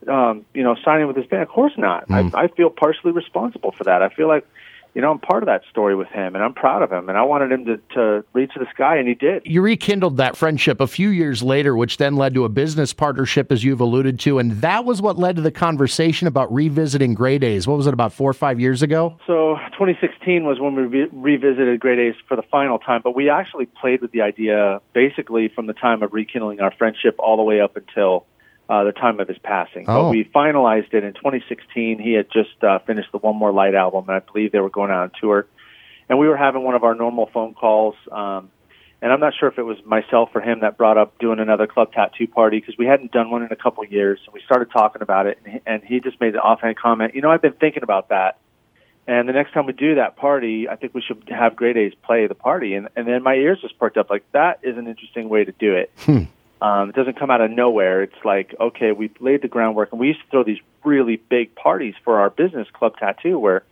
um, 0.08 0.44
you 0.54 0.62
know, 0.62 0.76
signing 0.84 1.06
with 1.06 1.16
this 1.16 1.26
band? 1.26 1.42
Of 1.42 1.48
course 1.48 1.72
not. 1.76 2.08
Mm. 2.08 2.34
I, 2.34 2.44
I 2.44 2.48
feel 2.48 2.70
partially 2.70 3.12
responsible 3.12 3.72
for 3.72 3.84
that. 3.84 4.02
I 4.02 4.08
feel 4.08 4.28
like 4.28 4.46
you 4.94 5.00
know, 5.00 5.10
I'm 5.10 5.18
part 5.18 5.42
of 5.42 5.46
that 5.46 5.62
story 5.70 5.96
with 5.96 6.08
him, 6.08 6.34
and 6.34 6.44
I'm 6.44 6.52
proud 6.52 6.82
of 6.82 6.92
him, 6.92 7.08
and 7.08 7.16
I 7.16 7.22
wanted 7.22 7.50
him 7.50 7.64
to, 7.64 7.76
to 7.94 8.24
reach 8.34 8.52
the 8.54 8.66
sky, 8.74 8.96
and 8.96 9.08
he 9.08 9.14
did. 9.14 9.42
You 9.44 9.62
rekindled 9.62 10.18
that 10.18 10.36
friendship 10.36 10.80
a 10.80 10.86
few 10.86 11.08
years 11.08 11.42
later, 11.42 11.74
which 11.74 11.96
then 11.96 12.16
led 12.16 12.34
to 12.34 12.44
a 12.44 12.48
business 12.48 12.92
partnership, 12.92 13.50
as 13.50 13.64
you've 13.64 13.80
alluded 13.80 14.20
to, 14.20 14.38
and 14.38 14.52
that 14.60 14.84
was 14.84 15.00
what 15.00 15.18
led 15.18 15.36
to 15.36 15.42
the 15.42 15.50
conversation 15.50 16.28
about 16.28 16.52
revisiting 16.52 17.14
Grey 17.14 17.38
Daze. 17.38 17.66
What 17.66 17.76
was 17.76 17.86
it, 17.86 17.94
about 17.94 18.12
four 18.12 18.30
or 18.30 18.34
five 18.34 18.60
years 18.60 18.82
ago? 18.82 19.18
So 19.26 19.56
2016 19.72 20.44
was 20.44 20.60
when 20.60 20.74
we 20.74 20.82
re- 20.82 21.08
revisited 21.12 21.80
Grey 21.80 21.96
Daze 21.96 22.14
for 22.28 22.36
the 22.36 22.42
final 22.42 22.78
time, 22.78 23.00
but 23.02 23.14
we 23.14 23.30
actually 23.30 23.66
played 23.66 24.02
with 24.02 24.12
the 24.12 24.20
idea 24.20 24.80
basically 24.92 25.48
from 25.48 25.66
the 25.66 25.74
time 25.74 26.02
of 26.02 26.12
rekindling 26.12 26.60
our 26.60 26.72
friendship 26.72 27.16
all 27.18 27.36
the 27.36 27.42
way 27.42 27.60
up 27.60 27.76
until 27.76 28.26
uh, 28.72 28.84
the 28.84 28.92
time 28.92 29.20
of 29.20 29.28
his 29.28 29.36
passing. 29.38 29.84
Oh. 29.86 30.04
But 30.04 30.10
we 30.10 30.24
finalized 30.24 30.94
it 30.94 31.04
in 31.04 31.12
2016. 31.12 31.98
He 31.98 32.14
had 32.14 32.28
just 32.32 32.64
uh, 32.64 32.78
finished 32.80 33.12
the 33.12 33.18
One 33.18 33.36
More 33.36 33.52
Light 33.52 33.74
album, 33.74 34.06
and 34.08 34.16
I 34.16 34.20
believe 34.20 34.50
they 34.52 34.60
were 34.60 34.70
going 34.70 34.90
on 34.90 35.10
tour. 35.20 35.46
And 36.08 36.18
we 36.18 36.26
were 36.26 36.38
having 36.38 36.62
one 36.62 36.74
of 36.74 36.82
our 36.82 36.94
normal 36.94 37.28
phone 37.34 37.52
calls. 37.52 37.96
Um, 38.10 38.50
and 39.02 39.12
I'm 39.12 39.20
not 39.20 39.34
sure 39.38 39.48
if 39.50 39.58
it 39.58 39.62
was 39.62 39.76
myself 39.84 40.30
or 40.34 40.40
him 40.40 40.60
that 40.60 40.78
brought 40.78 40.96
up 40.96 41.18
doing 41.18 41.38
another 41.38 41.66
club 41.66 41.92
tattoo 41.92 42.26
party 42.26 42.60
because 42.60 42.78
we 42.78 42.86
hadn't 42.86 43.12
done 43.12 43.30
one 43.30 43.42
in 43.42 43.52
a 43.52 43.56
couple 43.56 43.84
years. 43.84 44.20
And 44.24 44.32
we 44.32 44.40
started 44.46 44.70
talking 44.70 45.02
about 45.02 45.26
it, 45.26 45.38
and 45.44 45.52
he, 45.52 45.60
and 45.66 45.82
he 45.84 46.00
just 46.00 46.18
made 46.18 46.32
the 46.32 46.40
offhand 46.40 46.78
comment, 46.78 47.14
"You 47.14 47.20
know, 47.20 47.30
I've 47.30 47.42
been 47.42 47.52
thinking 47.52 47.82
about 47.82 48.08
that." 48.08 48.38
And 49.06 49.28
the 49.28 49.32
next 49.32 49.52
time 49.52 49.66
we 49.66 49.72
do 49.72 49.96
that 49.96 50.16
party, 50.16 50.68
I 50.68 50.76
think 50.76 50.94
we 50.94 51.02
should 51.02 51.28
have 51.28 51.56
Grey 51.56 51.72
Daze 51.72 51.92
play 52.04 52.26
the 52.28 52.36
party. 52.36 52.74
And, 52.74 52.88
and 52.94 53.06
then 53.06 53.22
my 53.24 53.34
ears 53.34 53.58
just 53.60 53.76
perked 53.76 53.96
up 53.96 54.08
like, 54.10 54.22
that 54.30 54.60
is 54.62 54.78
an 54.78 54.86
interesting 54.86 55.28
way 55.28 55.44
to 55.44 55.50
do 55.50 55.74
it. 55.74 55.90
Hmm. 55.98 56.22
Um, 56.62 56.90
it 56.90 56.94
doesn't 56.94 57.18
come 57.18 57.28
out 57.28 57.40
of 57.40 57.50
nowhere. 57.50 58.04
It's 58.04 58.24
like, 58.24 58.54
okay, 58.58 58.92
we've 58.92 59.14
laid 59.18 59.42
the 59.42 59.48
groundwork, 59.48 59.90
and 59.90 60.00
we 60.00 60.06
used 60.06 60.20
to 60.20 60.26
throw 60.30 60.44
these 60.44 60.60
really 60.84 61.16
big 61.16 61.56
parties 61.56 61.94
for 62.04 62.20
our 62.20 62.30
business 62.30 62.68
club 62.72 62.96
tattoo, 62.96 63.36
where 63.36 63.64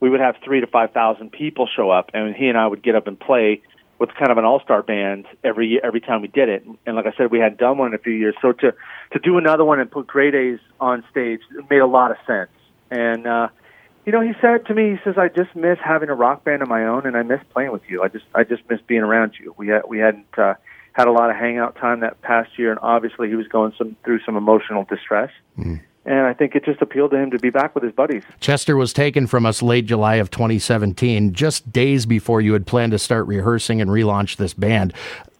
we 0.00 0.10
would 0.10 0.20
have 0.20 0.36
three 0.44 0.60
to 0.60 0.66
five 0.66 0.92
thousand 0.92 1.32
people 1.32 1.66
show 1.66 1.90
up, 1.90 2.10
and 2.12 2.36
he 2.36 2.48
and 2.48 2.58
I 2.58 2.66
would 2.66 2.82
get 2.82 2.94
up 2.94 3.06
and 3.06 3.18
play 3.18 3.62
with 3.98 4.10
kind 4.14 4.30
of 4.30 4.36
an 4.36 4.44
all-star 4.44 4.82
band 4.82 5.24
every 5.42 5.80
every 5.82 6.02
time 6.02 6.20
we 6.20 6.28
did 6.28 6.50
it. 6.50 6.66
And 6.84 6.94
like 6.94 7.06
I 7.06 7.14
said, 7.16 7.30
we 7.30 7.38
hadn't 7.38 7.58
done 7.58 7.78
one 7.78 7.88
in 7.88 7.94
a 7.94 7.98
few 7.98 8.12
years, 8.12 8.34
so 8.42 8.52
to 8.52 8.74
to 9.12 9.18
do 9.18 9.38
another 9.38 9.64
one 9.64 9.80
and 9.80 9.90
put 9.90 10.06
Grey 10.06 10.30
Daze 10.30 10.60
on 10.78 11.04
stage 11.10 11.40
made 11.70 11.78
a 11.78 11.86
lot 11.86 12.10
of 12.10 12.18
sense. 12.26 12.50
And 12.90 13.26
uh, 13.26 13.48
you 14.04 14.12
know, 14.12 14.20
he 14.20 14.32
said 14.42 14.66
to 14.66 14.74
me, 14.74 14.90
he 14.90 14.96
says, 15.04 15.16
"I 15.16 15.28
just 15.28 15.56
miss 15.56 15.78
having 15.82 16.10
a 16.10 16.14
rock 16.14 16.44
band 16.44 16.60
of 16.60 16.68
my 16.68 16.84
own, 16.84 17.06
and 17.06 17.16
I 17.16 17.22
miss 17.22 17.40
playing 17.54 17.72
with 17.72 17.88
you. 17.88 18.02
I 18.02 18.08
just 18.08 18.26
I 18.34 18.44
just 18.44 18.68
miss 18.68 18.82
being 18.86 19.00
around 19.00 19.36
you. 19.40 19.54
We 19.56 19.68
had 19.68 19.84
we 19.88 20.00
hadn't." 20.00 20.38
Uh, 20.38 20.56
had 20.96 21.08
a 21.08 21.12
lot 21.12 21.28
of 21.28 21.36
hangout 21.36 21.76
time 21.76 22.00
that 22.00 22.22
past 22.22 22.58
year, 22.58 22.70
and 22.70 22.80
obviously 22.82 23.28
he 23.28 23.34
was 23.34 23.46
going 23.48 23.74
some 23.76 23.96
through 24.02 24.18
some 24.24 24.34
emotional 24.34 24.84
distress. 24.84 25.30
Mm. 25.58 25.82
And 26.06 26.20
I 26.20 26.32
think 26.32 26.54
it 26.54 26.64
just 26.64 26.80
appealed 26.80 27.10
to 27.10 27.18
him 27.18 27.32
to 27.32 27.38
be 27.38 27.50
back 27.50 27.74
with 27.74 27.84
his 27.84 27.92
buddies. 27.92 28.22
Chester 28.40 28.76
was 28.76 28.94
taken 28.94 29.26
from 29.26 29.44
us 29.44 29.60
late 29.60 29.84
July 29.84 30.14
of 30.14 30.30
2017, 30.30 31.34
just 31.34 31.70
days 31.70 32.06
before 32.06 32.40
you 32.40 32.54
had 32.54 32.66
planned 32.66 32.92
to 32.92 32.98
start 32.98 33.26
rehearsing 33.26 33.82
and 33.82 33.90
relaunch 33.90 34.36
this 34.36 34.54
band. 34.54 34.94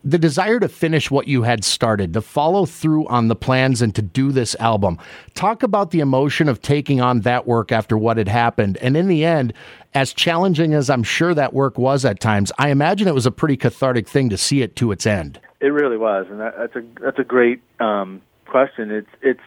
The 0.06 0.18
desire 0.18 0.60
to 0.60 0.68
finish 0.68 1.10
what 1.10 1.26
you 1.26 1.42
had 1.42 1.64
started, 1.64 2.12
to 2.12 2.22
follow 2.22 2.64
through 2.64 3.08
on 3.08 3.26
the 3.26 3.34
plans 3.34 3.82
and 3.82 3.92
to 3.96 4.02
do 4.02 4.30
this 4.30 4.54
album. 4.60 5.00
Talk 5.34 5.64
about 5.64 5.90
the 5.90 5.98
emotion 5.98 6.48
of 6.48 6.62
taking 6.62 7.00
on 7.00 7.22
that 7.22 7.44
work 7.44 7.72
after 7.72 7.98
what 7.98 8.16
had 8.16 8.28
happened. 8.28 8.76
And 8.76 8.96
in 8.96 9.08
the 9.08 9.24
end, 9.24 9.52
as 9.94 10.12
challenging 10.12 10.74
as 10.74 10.88
I'm 10.88 11.02
sure 11.02 11.34
that 11.34 11.52
work 11.52 11.76
was 11.76 12.04
at 12.04 12.20
times, 12.20 12.52
I 12.56 12.68
imagine 12.68 13.08
it 13.08 13.14
was 13.14 13.26
a 13.26 13.32
pretty 13.32 13.56
cathartic 13.56 14.06
thing 14.06 14.28
to 14.28 14.36
see 14.36 14.62
it 14.62 14.76
to 14.76 14.92
its 14.92 15.06
end. 15.06 15.40
It 15.58 15.72
really 15.72 15.96
was, 15.96 16.26
and 16.30 16.38
that, 16.38 16.54
that's 16.56 16.76
a 16.76 16.84
that's 17.00 17.18
a 17.18 17.24
great 17.24 17.60
um, 17.80 18.22
question. 18.44 18.92
It's 18.92 19.10
it's 19.22 19.40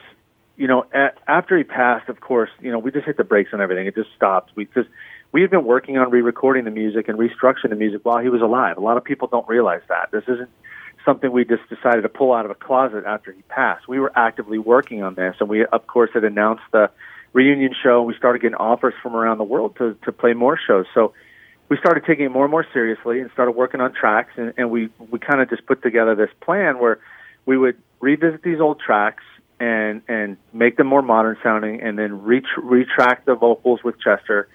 you 0.58 0.68
know, 0.68 0.86
after 1.26 1.58
he 1.58 1.64
passed, 1.64 2.10
of 2.10 2.20
course, 2.20 2.50
you 2.60 2.70
know, 2.70 2.80
we 2.80 2.92
just 2.92 3.06
hit 3.06 3.16
the 3.16 3.24
brakes 3.24 3.52
on 3.54 3.62
everything. 3.62 3.88
It 3.88 3.96
just 3.96 4.10
stopped. 4.14 4.52
We 4.56 4.66
just 4.66 4.90
we 5.32 5.42
had 5.42 5.50
been 5.52 5.66
working 5.66 5.98
on 5.98 6.10
re-recording 6.10 6.66
the 6.66 6.72
music 6.72 7.08
and 7.08 7.18
restructuring 7.18 7.70
the 7.70 7.76
music 7.76 8.02
while 8.04 8.20
he 8.20 8.30
was 8.30 8.42
alive. 8.42 8.78
A 8.78 8.82
lot 8.82 8.98
of 8.98 9.04
people 9.04 9.28
don't 9.28 9.48
realize 9.48 9.82
that. 9.90 10.10
This 10.12 10.24
isn't 10.28 10.50
something 11.06 11.32
we 11.32 11.46
just 11.46 11.68
decided 11.70 12.02
to 12.02 12.10
pull 12.10 12.34
out 12.34 12.46
of 12.46 12.52
a 12.52 12.56
closet 12.56 13.04
after 13.06 13.32
he 13.32 13.42
passed. 13.44 13.88
We 13.88 14.00
were 14.00 14.12
actively 14.16 14.58
working 14.58 15.04
on 15.04 15.16
this, 15.16 15.36
and 15.40 15.48
we, 15.48 15.66
of 15.66 15.88
course, 15.88 16.10
had 16.14 16.24
announced 16.24 16.64
the 16.72 16.90
reunion 17.34 17.74
show. 17.84 18.00
And 18.00 18.08
we 18.08 18.16
started 18.16 18.42
getting 18.42 18.56
offers 18.56 18.94
from 19.04 19.16
around 19.16 19.38
the 19.38 19.44
world 19.44 19.76
to 19.78 19.96
to 20.06 20.12
play 20.12 20.34
more 20.34 20.60
shows. 20.68 20.86
So 20.94 21.14
we 21.70 21.78
started 21.78 22.04
taking 22.06 22.26
it 22.26 22.30
more 22.30 22.46
and 22.46 22.52
more 22.52 22.66
seriously 22.74 23.22
and 23.22 23.30
started 23.32 23.52
working 23.52 23.80
on 23.80 23.94
tracks 23.94 24.32
and, 24.36 24.54
and 24.58 24.72
we 24.72 24.90
we 25.12 25.20
kind 25.20 25.40
of 25.40 25.50
just 25.50 25.66
put 25.66 25.82
together 25.82 26.16
this 26.16 26.32
plan 26.42 26.80
where 26.80 27.00
we 27.46 27.58
would 27.58 27.78
revisit 28.00 28.42
these 28.42 28.60
old 28.60 28.80
tracks 28.80 29.24
and 29.60 30.02
and 30.08 30.38
make 30.52 30.78
them 30.78 30.88
more 30.88 31.04
modern 31.04 31.38
sounding 31.44 31.82
and 31.82 31.98
then 31.98 32.24
ret- 32.24 32.58
retract 32.58 33.26
the 33.28 33.36
vocals 33.36 33.84
with 33.84 33.96
Chester 34.00 34.48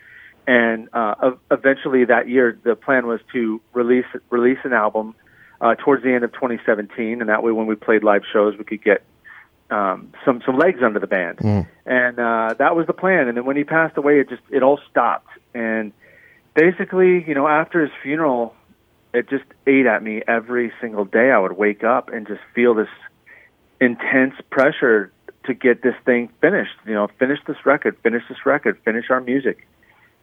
and 0.47 0.89
uh, 0.93 1.33
eventually 1.51 2.05
that 2.05 2.29
year 2.29 2.59
the 2.65 2.75
plan 2.77 3.07
was 3.07 3.21
to 3.33 3.61
release 3.73 4.07
release 4.31 4.59
an 4.65 4.73
album 4.73 5.15
uh, 5.61 5.75
towards 5.77 6.03
the 6.03 6.13
end 6.13 6.25
of 6.25 6.33
2017 6.33 7.21
and 7.21 7.29
that 7.29 7.43
way 7.43 7.53
when 7.53 7.67
we 7.67 7.75
played 7.75 8.03
live 8.05 8.23
shows 8.33 8.57
we 8.59 8.65
could 8.65 8.83
get 8.83 9.03
um, 9.71 10.13
some 10.25 10.43
some 10.45 10.59
legs 10.59 10.81
under 10.85 11.01
the 11.01 11.07
band 11.07 11.39
mm. 11.39 11.67
and 11.87 12.19
uh, 12.19 12.55
that 12.59 12.77
was 12.77 12.87
the 12.87 12.93
plan 12.93 13.29
and 13.29 13.37
then 13.37 13.45
when 13.45 13.57
he 13.57 13.65
passed 13.65 13.97
away 13.97 14.21
it 14.21 14.29
just 14.29 14.43
it 14.51 14.63
all 14.63 14.79
stopped 14.91 15.31
and 15.55 15.93
basically, 16.55 17.25
you 17.27 17.35
know, 17.35 17.47
after 17.47 17.81
his 17.81 17.91
funeral, 18.03 18.55
it 19.13 19.29
just 19.29 19.45
ate 19.67 19.87
at 19.87 20.03
me 20.03 20.23
every 20.27 20.73
single 20.81 21.05
day. 21.05 21.31
I 21.31 21.39
would 21.39 21.57
wake 21.57 21.85
up 21.85 22.09
and 22.09 22.27
just 22.27 22.41
feel 22.55 22.75
this 22.75 22.89
intense 23.81 24.35
pressure 24.51 25.13
to 25.45 25.55
get 25.55 25.83
this 25.83 25.95
thing 26.05 26.31
finished. 26.41 26.75
You 26.87 26.95
know, 26.95 27.09
finish 27.19 27.39
this 27.47 27.57
record, 27.67 27.97
finish 28.03 28.23
this 28.29 28.47
record, 28.47 28.79
finish 28.85 29.11
our 29.11 29.21
music. 29.21 29.67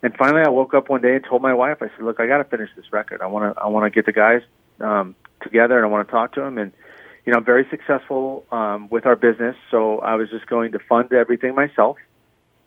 And 0.03 0.15
finally, 0.17 0.41
I 0.41 0.50
woke 0.50 0.74
up 0.74 0.89
one 0.89 1.01
day 1.01 1.15
and 1.15 1.24
told 1.24 1.41
my 1.41 1.53
wife, 1.53 1.77
I 1.81 1.88
said, 1.89 2.03
"Look, 2.03 2.20
I 2.20 2.27
got 2.27 2.38
to 2.38 2.43
finish 2.43 2.70
this 2.75 2.91
record. 2.91 3.22
I 3.22 3.27
want 3.27 3.55
to, 3.55 3.62
I 3.62 3.67
want 3.67 3.86
to 3.86 3.89
get 3.89 4.05
the 4.05 4.12
guys 4.12 4.41
um, 4.79 5.15
together, 5.41 5.77
and 5.77 5.86
I 5.86 5.89
want 5.89 6.08
to 6.08 6.12
talk 6.12 6.34
to 6.34 6.41
them." 6.41 6.58
And 6.58 6.72
you 7.25 7.31
know, 7.31 7.38
I'm 7.38 7.46
very 7.46 7.67
successful 7.70 8.46
um, 8.51 8.89
with 8.89 9.05
our 9.05 9.15
business, 9.15 9.55
so 9.70 10.00
I 10.00 10.15
was 10.15 10.29
just 10.29 10.48
going 10.48 10.72
to 10.72 10.79
fund 10.79 11.13
everything 11.13 11.53
myself 11.53 11.98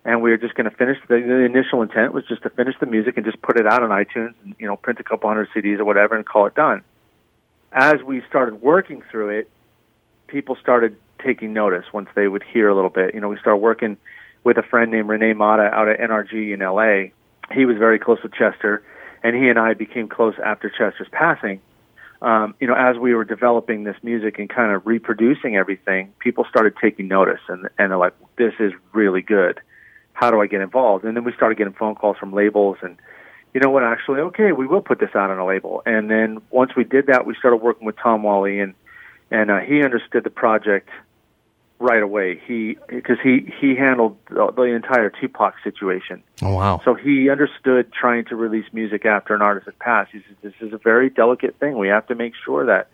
and 0.05 0.21
we 0.23 0.31
were 0.31 0.37
just 0.37 0.55
going 0.55 0.69
to 0.69 0.77
finish 0.77 0.99
the, 1.09 1.15
the 1.15 1.45
initial 1.45 1.83
intent 1.83 2.13
was 2.13 2.25
just 2.27 2.43
to 2.43 2.51
finish 2.51 2.75
the 2.79 2.87
music 2.87 3.17
and 3.17 3.25
just 3.25 3.41
put 3.41 3.59
it 3.59 3.67
out 3.67 3.83
on 3.83 3.91
iTunes 3.91 4.35
and 4.45 4.55
you 4.59 4.67
know 4.67 4.77
print 4.77 5.01
a 5.01 5.05
couple 5.05 5.29
hundred 5.29 5.49
CDs 5.55 5.79
or 5.79 5.85
whatever 5.85 6.15
and 6.15 6.27
call 6.27 6.47
it 6.47 6.55
done. 6.55 6.83
As 7.73 8.03
we 8.03 8.23
started 8.29 8.61
working 8.61 9.03
through 9.11 9.31
it, 9.31 9.51
people 10.27 10.57
started 10.61 10.97
taking 11.25 11.53
notice 11.53 11.87
once 11.93 12.09
they 12.15 12.29
would 12.29 12.43
hear 12.43 12.69
a 12.69 12.75
little 12.75 12.91
bit. 12.91 13.15
You 13.15 13.21
know, 13.21 13.29
we 13.29 13.39
started 13.39 13.59
working 13.59 13.97
with 14.45 14.59
a 14.59 14.63
friend 14.63 14.91
named 14.91 15.09
Renee 15.09 15.33
Mata 15.33 15.63
out 15.63 15.89
at 15.89 15.99
NRG 15.99 16.53
in 16.53 16.61
LA. 16.61 17.15
He 17.53 17.65
was 17.65 17.77
very 17.77 17.99
close 17.99 18.23
with 18.23 18.33
Chester, 18.33 18.83
and 19.23 19.35
he 19.37 19.49
and 19.49 19.59
I 19.59 19.75
became 19.75 20.09
close 20.09 20.35
after 20.45 20.71
Chester's 20.71 21.09
passing. 21.11 21.61
Um, 22.23 22.55
you 22.61 22.67
know, 22.67 22.75
as 22.75 22.97
we 22.97 23.15
were 23.15 23.25
developing 23.25 23.85
this 23.85 23.97
music 24.03 24.39
and 24.39 24.49
kind 24.49 24.73
of 24.73 24.87
reproducing 24.87 25.57
everything, 25.57 26.13
people 26.21 26.47
started 26.49 26.75
taking 26.81 27.09
notice, 27.09 27.41
and 27.49 27.69
and 27.79 27.91
they're 27.91 27.99
like, 27.99 28.15
"This 28.37 28.55
is 28.59 28.73
really 28.93 29.23
good." 29.23 29.61
how 30.15 30.31
do 30.31 30.41
I 30.41 30.47
get 30.47 30.63
involved? 30.63 31.05
And 31.05 31.15
then 31.15 31.25
we 31.25 31.33
started 31.35 31.59
getting 31.59 31.75
phone 31.75 31.97
calls 31.97 32.17
from 32.17 32.33
labels 32.33 32.79
and 32.81 32.97
you 33.53 33.61
know 33.61 33.71
what, 33.71 33.85
actually, 33.85 34.21
okay, 34.21 34.51
we 34.51 34.67
will 34.67 34.81
put 34.81 34.99
this 34.99 35.11
out 35.15 35.31
on 35.31 35.39
a 35.39 35.47
label. 35.47 35.81
And 35.87 36.11
then 36.11 36.43
once 36.51 36.73
we 36.77 36.83
did 36.83 37.07
that, 37.07 37.25
we 37.25 37.37
started 37.37 37.59
working 37.59 37.87
with 37.87 37.97
Tom 38.03 38.23
Whalley 38.23 38.61
and 38.61 38.75
and 39.31 39.51
uh, 39.51 39.59
he 39.59 39.83
understood 39.83 40.25
the 40.25 40.31
project 40.31 40.89
right 41.85 42.03
away. 42.03 42.41
He 42.47 42.77
because 42.89 43.19
he 43.23 43.53
he 43.61 43.77
handled 43.77 44.17
the, 44.29 44.53
the 44.55 44.63
entire 44.63 45.11
Tupac 45.11 45.55
situation. 45.63 46.23
Oh 46.43 46.55
wow! 46.55 46.81
So 46.85 46.95
he 46.95 47.31
understood 47.31 47.93
trying 47.93 48.25
to 48.27 48.37
release 48.37 48.67
music 48.73 49.07
after 49.07 49.35
an 49.35 49.43
artist 49.43 49.67
had 49.67 49.79
passed. 49.79 50.13
He 50.13 50.21
said, 50.27 50.37
"This 50.43 50.55
is 50.61 50.73
a 50.73 50.79
very 50.79 51.11
delicate 51.11 51.57
thing. 51.61 51.79
We 51.79 51.89
have 51.89 52.07
to 52.09 52.15
make 52.15 52.33
sure 52.45 52.67
that 52.67 52.89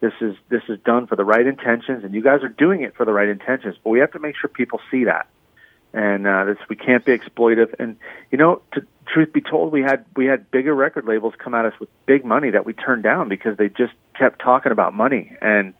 this 0.00 0.14
is 0.20 0.36
this 0.48 0.62
is 0.68 0.78
done 0.84 1.06
for 1.06 1.16
the 1.16 1.24
right 1.24 1.46
intentions, 1.46 2.04
and 2.04 2.14
you 2.14 2.22
guys 2.22 2.42
are 2.42 2.48
doing 2.48 2.82
it 2.82 2.94
for 2.96 3.04
the 3.04 3.12
right 3.12 3.28
intentions. 3.28 3.76
But 3.82 3.90
we 3.90 3.98
have 3.98 4.12
to 4.12 4.18
make 4.18 4.36
sure 4.36 4.48
people 4.48 4.80
see 4.90 5.04
that." 5.04 5.26
and 5.94 6.26
uh, 6.26 6.44
this 6.44 6.56
we 6.68 6.76
can't 6.76 7.04
be 7.04 7.16
exploitive. 7.16 7.74
And 7.78 7.96
you 8.30 8.38
know, 8.38 8.62
to 8.72 8.86
truth 9.06 9.32
be 9.32 9.40
told, 9.40 9.72
we 9.72 9.82
had 9.82 10.04
we 10.16 10.26
had 10.26 10.50
bigger 10.50 10.74
record 10.74 11.06
labels 11.06 11.34
come 11.38 11.54
at 11.54 11.64
us 11.64 11.74
with 11.78 11.88
big 12.06 12.24
money 12.24 12.50
that 12.50 12.64
we 12.64 12.72
turned 12.72 13.02
down 13.02 13.28
because 13.28 13.56
they 13.56 13.68
just 13.68 13.92
kept 14.18 14.40
talking 14.40 14.72
about 14.72 14.94
money, 14.94 15.36
and 15.40 15.74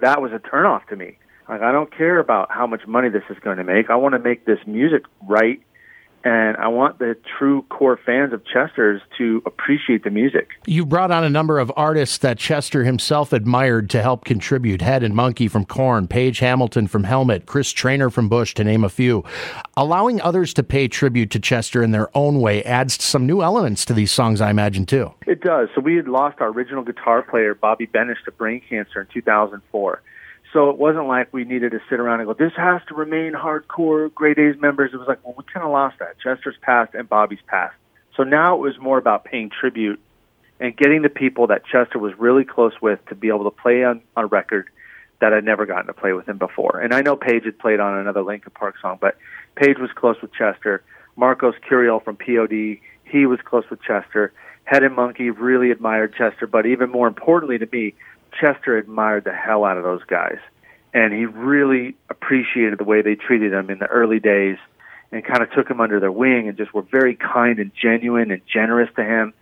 that 0.00 0.20
was 0.20 0.32
a 0.32 0.38
turnoff 0.38 0.86
to 0.88 0.96
me. 0.96 1.18
Like 1.48 1.62
I 1.62 1.72
don't 1.72 1.94
care 1.94 2.18
about 2.18 2.50
how 2.50 2.66
much 2.66 2.86
money 2.86 3.08
this 3.08 3.24
is 3.30 3.38
going 3.40 3.58
to 3.58 3.64
make. 3.64 3.90
I 3.90 3.96
want 3.96 4.14
to 4.14 4.18
make 4.18 4.44
this 4.46 4.58
music 4.66 5.04
right 5.26 5.60
and 6.24 6.56
I 6.56 6.68
want 6.68 6.98
the 6.98 7.16
true 7.38 7.62
core 7.68 7.98
fans 8.04 8.32
of 8.32 8.42
Chester's 8.46 9.02
to 9.18 9.42
appreciate 9.44 10.04
the 10.04 10.10
music. 10.10 10.48
You 10.66 10.86
brought 10.86 11.10
on 11.10 11.22
a 11.22 11.28
number 11.28 11.58
of 11.58 11.70
artists 11.76 12.16
that 12.18 12.38
Chester 12.38 12.82
himself 12.82 13.32
admired 13.32 13.90
to 13.90 14.00
help 14.00 14.24
contribute. 14.24 14.80
Head 14.80 15.02
and 15.02 15.14
Munky 15.14 15.50
from 15.50 15.66
Korn, 15.66 16.08
Page 16.08 16.38
Hamilton 16.38 16.86
from 16.86 17.04
Helmet, 17.04 17.44
Chris 17.44 17.70
Traynor 17.72 18.08
from 18.08 18.30
Bush, 18.30 18.54
to 18.54 18.64
name 18.64 18.84
a 18.84 18.88
few. 18.88 19.22
Allowing 19.76 20.20
others 20.22 20.54
to 20.54 20.62
pay 20.62 20.88
tribute 20.88 21.30
to 21.32 21.38
Chester 21.38 21.82
in 21.82 21.90
their 21.90 22.08
own 22.16 22.40
way 22.40 22.64
adds 22.64 23.02
some 23.04 23.26
new 23.26 23.42
elements 23.42 23.84
to 23.84 23.92
these 23.92 24.10
songs, 24.10 24.40
I 24.40 24.48
imagine, 24.48 24.86
too. 24.86 25.12
It 25.26 25.42
does. 25.42 25.68
So 25.74 25.82
we 25.82 25.96
had 25.96 26.08
lost 26.08 26.40
our 26.40 26.48
original 26.48 26.84
guitar 26.84 27.22
player, 27.22 27.54
Bobby 27.54 27.86
Benish, 27.86 28.24
to 28.24 28.32
brain 28.32 28.62
cancer 28.66 29.02
in 29.02 29.08
2004. 29.12 30.02
So 30.54 30.70
it 30.70 30.78
wasn't 30.78 31.08
like 31.08 31.32
we 31.32 31.44
needed 31.44 31.72
to 31.72 31.80
sit 31.90 31.98
around 31.98 32.20
and 32.20 32.28
go, 32.28 32.32
this 32.32 32.52
has 32.56 32.80
to 32.86 32.94
remain 32.94 33.32
hardcore 33.32 34.14
Grey 34.14 34.34
Daze 34.34 34.54
members. 34.58 34.92
It 34.94 34.96
was 34.96 35.08
like, 35.08 35.18
well, 35.24 35.34
we 35.36 35.42
kind 35.52 35.66
of 35.66 35.72
lost 35.72 35.98
that. 35.98 36.16
Chester's 36.20 36.54
passed 36.62 36.94
and 36.94 37.08
Bobby's 37.08 37.40
passed. 37.48 37.74
So 38.16 38.22
now 38.22 38.54
it 38.54 38.60
was 38.60 38.78
more 38.78 38.96
about 38.96 39.24
paying 39.24 39.50
tribute 39.50 40.00
and 40.60 40.76
getting 40.76 41.02
the 41.02 41.08
people 41.08 41.48
that 41.48 41.66
Chester 41.66 41.98
was 41.98 42.16
really 42.16 42.44
close 42.44 42.72
with 42.80 43.04
to 43.06 43.16
be 43.16 43.28
able 43.28 43.44
to 43.44 43.50
play 43.50 43.82
on, 43.82 44.00
on 44.16 44.24
a 44.24 44.26
record 44.28 44.68
that 45.20 45.32
I'd 45.32 45.44
never 45.44 45.66
gotten 45.66 45.86
to 45.86 45.92
play 45.92 46.12
with 46.12 46.28
him 46.28 46.38
before. 46.38 46.78
And 46.78 46.94
I 46.94 47.02
know 47.02 47.16
Page 47.16 47.44
had 47.44 47.58
played 47.58 47.80
on 47.80 47.98
another 47.98 48.22
Linkin 48.22 48.52
Park 48.54 48.76
song, 48.80 48.98
but 49.00 49.16
Page 49.56 49.78
was 49.78 49.90
close 49.96 50.22
with 50.22 50.32
Chester. 50.32 50.84
Marcos 51.16 51.54
Curiel 51.68 52.02
from 52.02 52.16
POD, 52.16 52.78
he 53.04 53.26
was 53.26 53.40
close 53.44 53.64
with 53.70 53.82
Chester. 53.82 54.32
Head 54.62 54.84
and 54.84 54.94
Munky 54.94 55.30
really 55.36 55.72
admired 55.72 56.14
Chester, 56.16 56.46
but 56.46 56.64
even 56.64 56.90
more 56.90 57.08
importantly 57.08 57.58
to 57.58 57.68
me, 57.70 57.94
Chester 58.40 58.76
admired 58.76 59.24
the 59.24 59.32
hell 59.32 59.64
out 59.64 59.76
of 59.76 59.84
those 59.84 60.02
guys, 60.04 60.38
and 60.92 61.12
he 61.12 61.26
really 61.26 61.96
appreciated 62.08 62.78
the 62.78 62.84
way 62.84 63.02
they 63.02 63.14
treated 63.14 63.52
him 63.52 63.70
in 63.70 63.78
the 63.78 63.86
early 63.86 64.20
days, 64.20 64.58
and 65.12 65.24
kind 65.24 65.42
of 65.42 65.50
took 65.52 65.68
him 65.68 65.80
under 65.80 66.00
their 66.00 66.12
wing 66.12 66.48
and 66.48 66.56
just 66.56 66.74
were 66.74 66.82
very 66.82 67.14
kind 67.14 67.58
and 67.58 67.72
genuine 67.80 68.30
and 68.30 68.42
generous 68.52 68.90
to 68.96 69.04
him. 69.04 69.32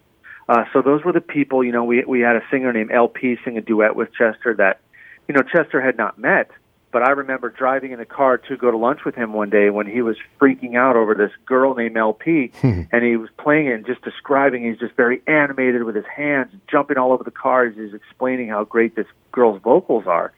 Uh, 0.49 0.65
so 0.73 0.83
those 0.83 1.03
were 1.05 1.13
the 1.13 1.21
people. 1.21 1.65
You 1.65 1.73
know, 1.73 1.85
we 1.85 2.05
we 2.05 2.21
had 2.21 2.37
a 2.37 2.43
singer 2.51 2.73
named 2.73 2.91
LP 2.91 3.39
sing 3.45 3.57
a 3.57 3.63
duet 3.63 3.97
with 3.97 4.13
Chester 4.13 4.55
that, 4.59 4.81
you 5.29 5.35
know, 5.35 5.43
Chester 5.43 5.81
had 5.81 5.97
not 5.97 6.19
met, 6.19 6.51
but 6.93 7.03
I 7.03 7.11
remember 7.11 7.49
driving 7.49 7.93
in 7.93 7.99
the 7.99 8.05
car 8.05 8.37
to 8.37 8.57
go 8.57 8.71
to 8.71 8.77
lunch 8.77 9.05
with 9.05 9.15
him 9.15 9.33
one 9.33 9.49
day 9.49 9.71
when 9.71 9.87
he 9.87 10.03
was 10.03 10.17
freaking 10.39 10.77
out 10.77 10.95
over 10.95 11.15
this 11.15 11.33
girl 11.47 11.75
named 11.75 11.97
LP, 11.97 12.53
hmm. 12.61 12.83
and 12.93 13.03
he 13.03 13.17
was 13.17 13.31
playing 13.39 13.69
it 13.69 13.73
and 13.73 13.87
just 13.87 14.03
describing. 14.03 14.65
He's 14.65 14.79
just 14.79 14.95
very 14.95 15.23
animated 15.27 15.85
with 15.85 15.97
his 15.97 16.05
hands, 16.05 16.53
jumping 16.71 16.99
all 16.99 17.13
over 17.13 17.25
the 17.25 17.31
car. 17.31 17.65
As 17.65 17.75
he's 17.75 17.95
explaining 17.95 18.49
how 18.49 18.65
great 18.65 18.95
this 18.95 19.07
girl's 19.33 19.61
vocals 19.63 20.07
are. 20.07 20.33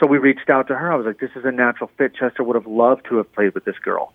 So 0.00 0.08
we 0.08 0.18
reached 0.18 0.50
out 0.50 0.66
to 0.68 0.74
her. 0.74 0.92
I 0.92 0.96
was 0.96 1.06
like, 1.06 1.20
"This 1.20 1.30
is 1.36 1.44
a 1.44 1.52
natural 1.52 1.88
fit. 1.96 2.14
Chester 2.14 2.42
would 2.42 2.56
have 2.56 2.66
loved 2.66 3.06
to 3.06 3.16
have 3.18 3.32
played 3.32 3.54
with 3.54 3.64
this 3.64 3.78
girl." 3.78 4.12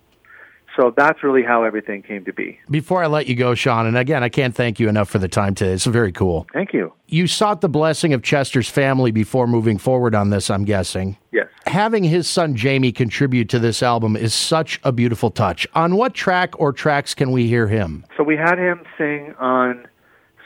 So 0.76 0.94
that's 0.96 1.24
really 1.24 1.42
how 1.42 1.64
everything 1.64 2.02
came 2.02 2.24
to 2.24 2.32
be. 2.32 2.60
Before 2.70 3.02
I 3.02 3.06
let 3.08 3.26
you 3.26 3.34
go, 3.34 3.54
Sean, 3.54 3.86
and 3.86 3.98
again, 3.98 4.22
I 4.22 4.28
can't 4.28 4.54
thank 4.54 4.78
you 4.78 4.88
enough 4.88 5.08
for 5.08 5.18
the 5.18 5.28
time 5.28 5.54
today. 5.54 5.72
It's 5.72 5.86
very 5.86 6.12
cool. 6.12 6.46
Thank 6.52 6.72
you. 6.72 6.92
You 7.06 7.26
sought 7.26 7.60
the 7.62 7.68
blessing 7.68 8.12
of 8.12 8.22
Chester's 8.22 8.68
family 8.68 9.10
before 9.10 9.46
moving 9.46 9.78
forward 9.78 10.14
on 10.14 10.30
this, 10.30 10.50
I'm 10.50 10.64
guessing. 10.64 11.16
Yes. 11.32 11.48
Having 11.66 12.04
his 12.04 12.28
son 12.28 12.54
Jamie 12.54 12.92
contribute 12.92 13.48
to 13.48 13.58
this 13.58 13.82
album 13.82 14.14
is 14.14 14.34
such 14.34 14.80
a 14.84 14.92
beautiful 14.92 15.30
touch. 15.30 15.66
On 15.74 15.96
what 15.96 16.14
track 16.14 16.58
or 16.60 16.72
tracks 16.72 17.14
can 17.14 17.32
we 17.32 17.48
hear 17.48 17.66
him? 17.66 18.04
So 18.16 18.22
we 18.22 18.36
had 18.36 18.58
him 18.58 18.82
sing 18.96 19.34
on 19.38 19.88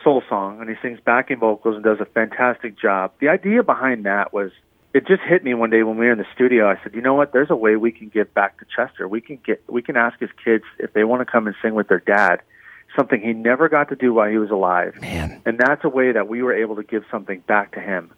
Soul 0.03 0.23
Song, 0.29 0.61
and 0.61 0.69
he 0.69 0.77
sings 0.83 0.99
backing 1.05 1.39
vocals 1.39 1.77
and 1.77 1.85
does 1.85 1.99
a 2.01 2.07
fantastic 2.07 2.79
job. 2.79 3.13
The 3.21 3.29
idea 3.29 3.63
behind 3.63 4.05
that 4.07 4.33
was 4.33 4.51
it 4.95 5.07
just 5.07 5.23
hit 5.23 5.43
me 5.43 5.55
one 5.55 5.71
day 5.71 5.83
when 5.83 5.97
we 5.97 6.07
were 6.07 6.13
in 6.13 6.19
the 6.19 6.27
studio. 6.35 6.69
I 6.69 6.83
said, 6.83 6.95
you 6.95 7.01
know 7.01 7.15
what? 7.15 7.33
There's 7.33 7.51
a 7.51 7.57
way 7.57 7.77
we 7.77 7.93
can 7.93 8.09
give 8.09 8.33
back 8.35 8.59
to 8.59 8.67
Chester. 8.77 9.09
We 9.09 9.21
can 9.21 9.39
get 9.45 9.63
we 9.69 9.83
can 9.83 9.97
ask 9.97 10.19
his 10.19 10.31
kids 10.45 10.65
if 10.79 10.93
they 10.93 11.05
want 11.05 11.27
to 11.27 11.31
come 11.31 11.47
and 11.47 11.57
sing 11.63 11.75
with 11.75 11.89
their 11.89 12.01
dad, 12.01 12.43
something 12.97 13.21
he 13.21 13.33
never 13.33 13.69
got 13.69 13.89
to 13.89 13.97
do 13.97 14.13
while 14.13 14.29
he 14.29 14.39
was 14.39 14.51
alive. 14.51 15.01
Man. 15.01 15.41
And 15.47 15.59
that's 15.59 15.85
a 15.85 15.89
way 15.89 16.13
that 16.13 16.29
we 16.29 16.43
were 16.43 16.55
able 16.55 16.77
to 16.77 16.83
give 16.83 17.05
something 17.11 17.41
back 17.41 17.73
to 17.73 17.81
him 17.81 18.13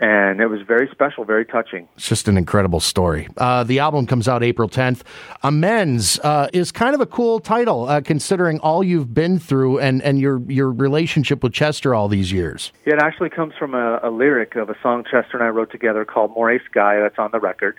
and 0.00 0.40
it 0.40 0.46
was 0.46 0.60
very 0.62 0.88
special, 0.92 1.24
very 1.24 1.44
touching. 1.44 1.88
It's 1.96 2.08
just 2.08 2.28
an 2.28 2.36
incredible 2.36 2.80
story. 2.80 3.28
Uh, 3.36 3.64
the 3.64 3.80
album 3.80 4.06
comes 4.06 4.28
out 4.28 4.42
April 4.42 4.68
10th. 4.68 5.02
Amends 5.42 6.20
uh, 6.20 6.48
is 6.52 6.70
kind 6.70 6.94
of 6.94 7.00
a 7.00 7.06
cool 7.06 7.40
title, 7.40 7.88
uh, 7.88 8.00
considering 8.00 8.60
all 8.60 8.84
you've 8.84 9.12
been 9.12 9.38
through 9.38 9.78
and, 9.80 10.02
and 10.02 10.20
your 10.20 10.40
your 10.48 10.70
relationship 10.70 11.42
with 11.42 11.52
Chester 11.52 11.94
all 11.94 12.08
these 12.08 12.30
years. 12.30 12.72
Yeah, 12.86 12.94
it 12.94 13.02
actually 13.02 13.30
comes 13.30 13.54
from 13.58 13.74
a, 13.74 14.00
a 14.02 14.10
lyric 14.10 14.54
of 14.56 14.70
a 14.70 14.76
song 14.82 15.04
Chester 15.04 15.36
and 15.36 15.42
I 15.42 15.48
wrote 15.48 15.72
together 15.72 16.04
called 16.04 16.34
Morei 16.34 16.64
Sky 16.70 17.00
that's 17.00 17.18
on 17.18 17.30
the 17.32 17.40
record. 17.40 17.78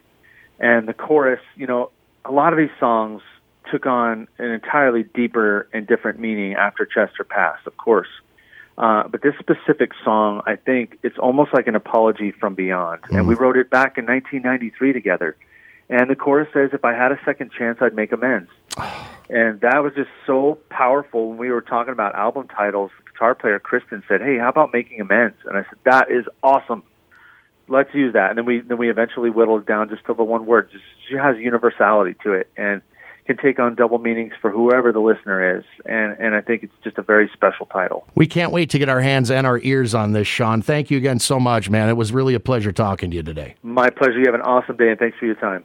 And 0.60 0.88
the 0.88 0.94
chorus, 0.94 1.42
you 1.56 1.68
know, 1.68 1.92
a 2.26 2.32
lot 2.32 2.52
of 2.52 2.60
these 2.60 2.70
songs 2.80 3.22
took 3.72 3.86
on 3.86 4.28
an 4.38 4.52
entirely 4.52 5.04
deeper 5.04 5.70
and 5.74 5.88
different 5.88 6.20
meaning 6.20 6.56
after 6.56 6.86
Chester 6.86 7.24
passed, 7.24 7.66
of 7.66 7.78
course. 7.78 8.08
Uh, 8.80 9.06
but 9.10 9.22
this 9.22 9.34
specific 9.40 9.92
song, 10.06 10.42
I 10.48 10.56
think 10.56 11.00
it's 11.04 11.18
almost 11.18 11.54
like 11.54 11.68
an 11.68 11.76
apology 11.76 12.32
from 12.32 12.56
beyond. 12.56 13.02
Mm. 13.04 13.18
And 13.18 13.28
we 13.28 13.36
wrote 13.36 13.58
it 13.58 13.70
back 13.70 13.98
in 13.98 14.06
1993 14.06 14.94
together. 14.94 15.36
And 15.90 16.10
the 16.10 16.16
chorus 16.16 16.48
says, 16.54 16.70
if 16.72 16.86
I 16.86 16.94
had 16.94 17.12
a 17.12 17.20
second 17.26 17.52
chance, 17.52 17.80
I'd 17.82 17.94
make 17.94 18.14
amends. 18.14 18.50
and 19.30 19.60
that 19.60 19.84
was 19.84 19.92
just 19.96 20.10
so 20.26 20.60
powerful 20.70 21.30
when 21.30 21.38
we 21.38 21.50
were 21.50 21.62
talking 21.62 21.92
about 21.92 22.16
album 22.16 22.48
titles. 22.48 22.92
Guitar 23.12 23.36
player, 23.36 23.60
Cristin, 23.60 24.02
said, 24.08 24.22
hey, 24.22 24.38
how 24.38 24.48
about 24.48 24.70
making 24.72 25.02
amends? 25.02 25.36
And 25.46 25.58
I 25.58 25.64
said, 25.64 25.80
that 25.84 26.10
is 26.10 26.24
awesome. 26.42 26.84
Let's 27.68 27.94
use 27.94 28.14
that. 28.14 28.30
And 28.30 28.38
then 28.38 28.46
we, 28.46 28.62
then 28.62 28.78
we 28.78 28.90
eventually 28.90 29.30
whittled 29.30 29.64
it 29.64 29.68
down 29.68 29.90
just 29.90 30.06
to 30.06 30.14
the 30.14 30.24
one 30.24 30.46
word. 30.46 30.72
Just, 30.72 30.86
it 31.12 31.18
has 31.18 31.36
universality 31.38 32.16
to 32.24 32.32
it. 32.32 32.50
And 32.56 32.82
can 33.30 33.38
take 33.38 33.60
on 33.60 33.76
double 33.76 34.00
meanings 34.00 34.34
for 34.42 34.50
whoever 34.50 34.92
the 34.92 35.00
listener 35.00 35.60
is. 35.60 35.64
And, 35.86 36.18
and 36.20 36.34
I 36.34 36.42
think 36.42 36.64
it's 36.64 36.74
just 36.84 36.98
a 36.98 37.04
very 37.04 37.30
special 37.32 37.68
title. 37.68 38.08
We 38.16 38.26
can't 38.26 38.52
wait 38.52 38.72
to 38.72 38.80
get 38.80 38.90
our 38.90 39.02
hands 39.02 39.30
and 39.30 39.46
our 39.46 39.60
ears 39.60 39.94
on 39.94 40.14
this, 40.14 40.28
Sean. 40.28 40.64
Thank 40.64 40.90
you 40.90 40.98
again 40.98 41.20
so 41.20 41.40
much, 41.40 41.70
man. 41.70 41.90
It 41.90 41.98
was 41.98 42.12
really 42.12 42.34
a 42.34 42.40
pleasure 42.40 42.72
talking 42.72 43.12
to 43.12 43.18
you 43.18 43.22
today. 43.22 43.54
My 43.62 43.92
pleasure. 43.92 44.18
You 44.18 44.26
have 44.26 44.34
an 44.34 44.42
awesome 44.42 44.78
day, 44.78 44.90
and 44.90 44.98
thanks 44.98 45.16
for 45.20 45.28
your 45.28 45.36
time. 45.36 45.64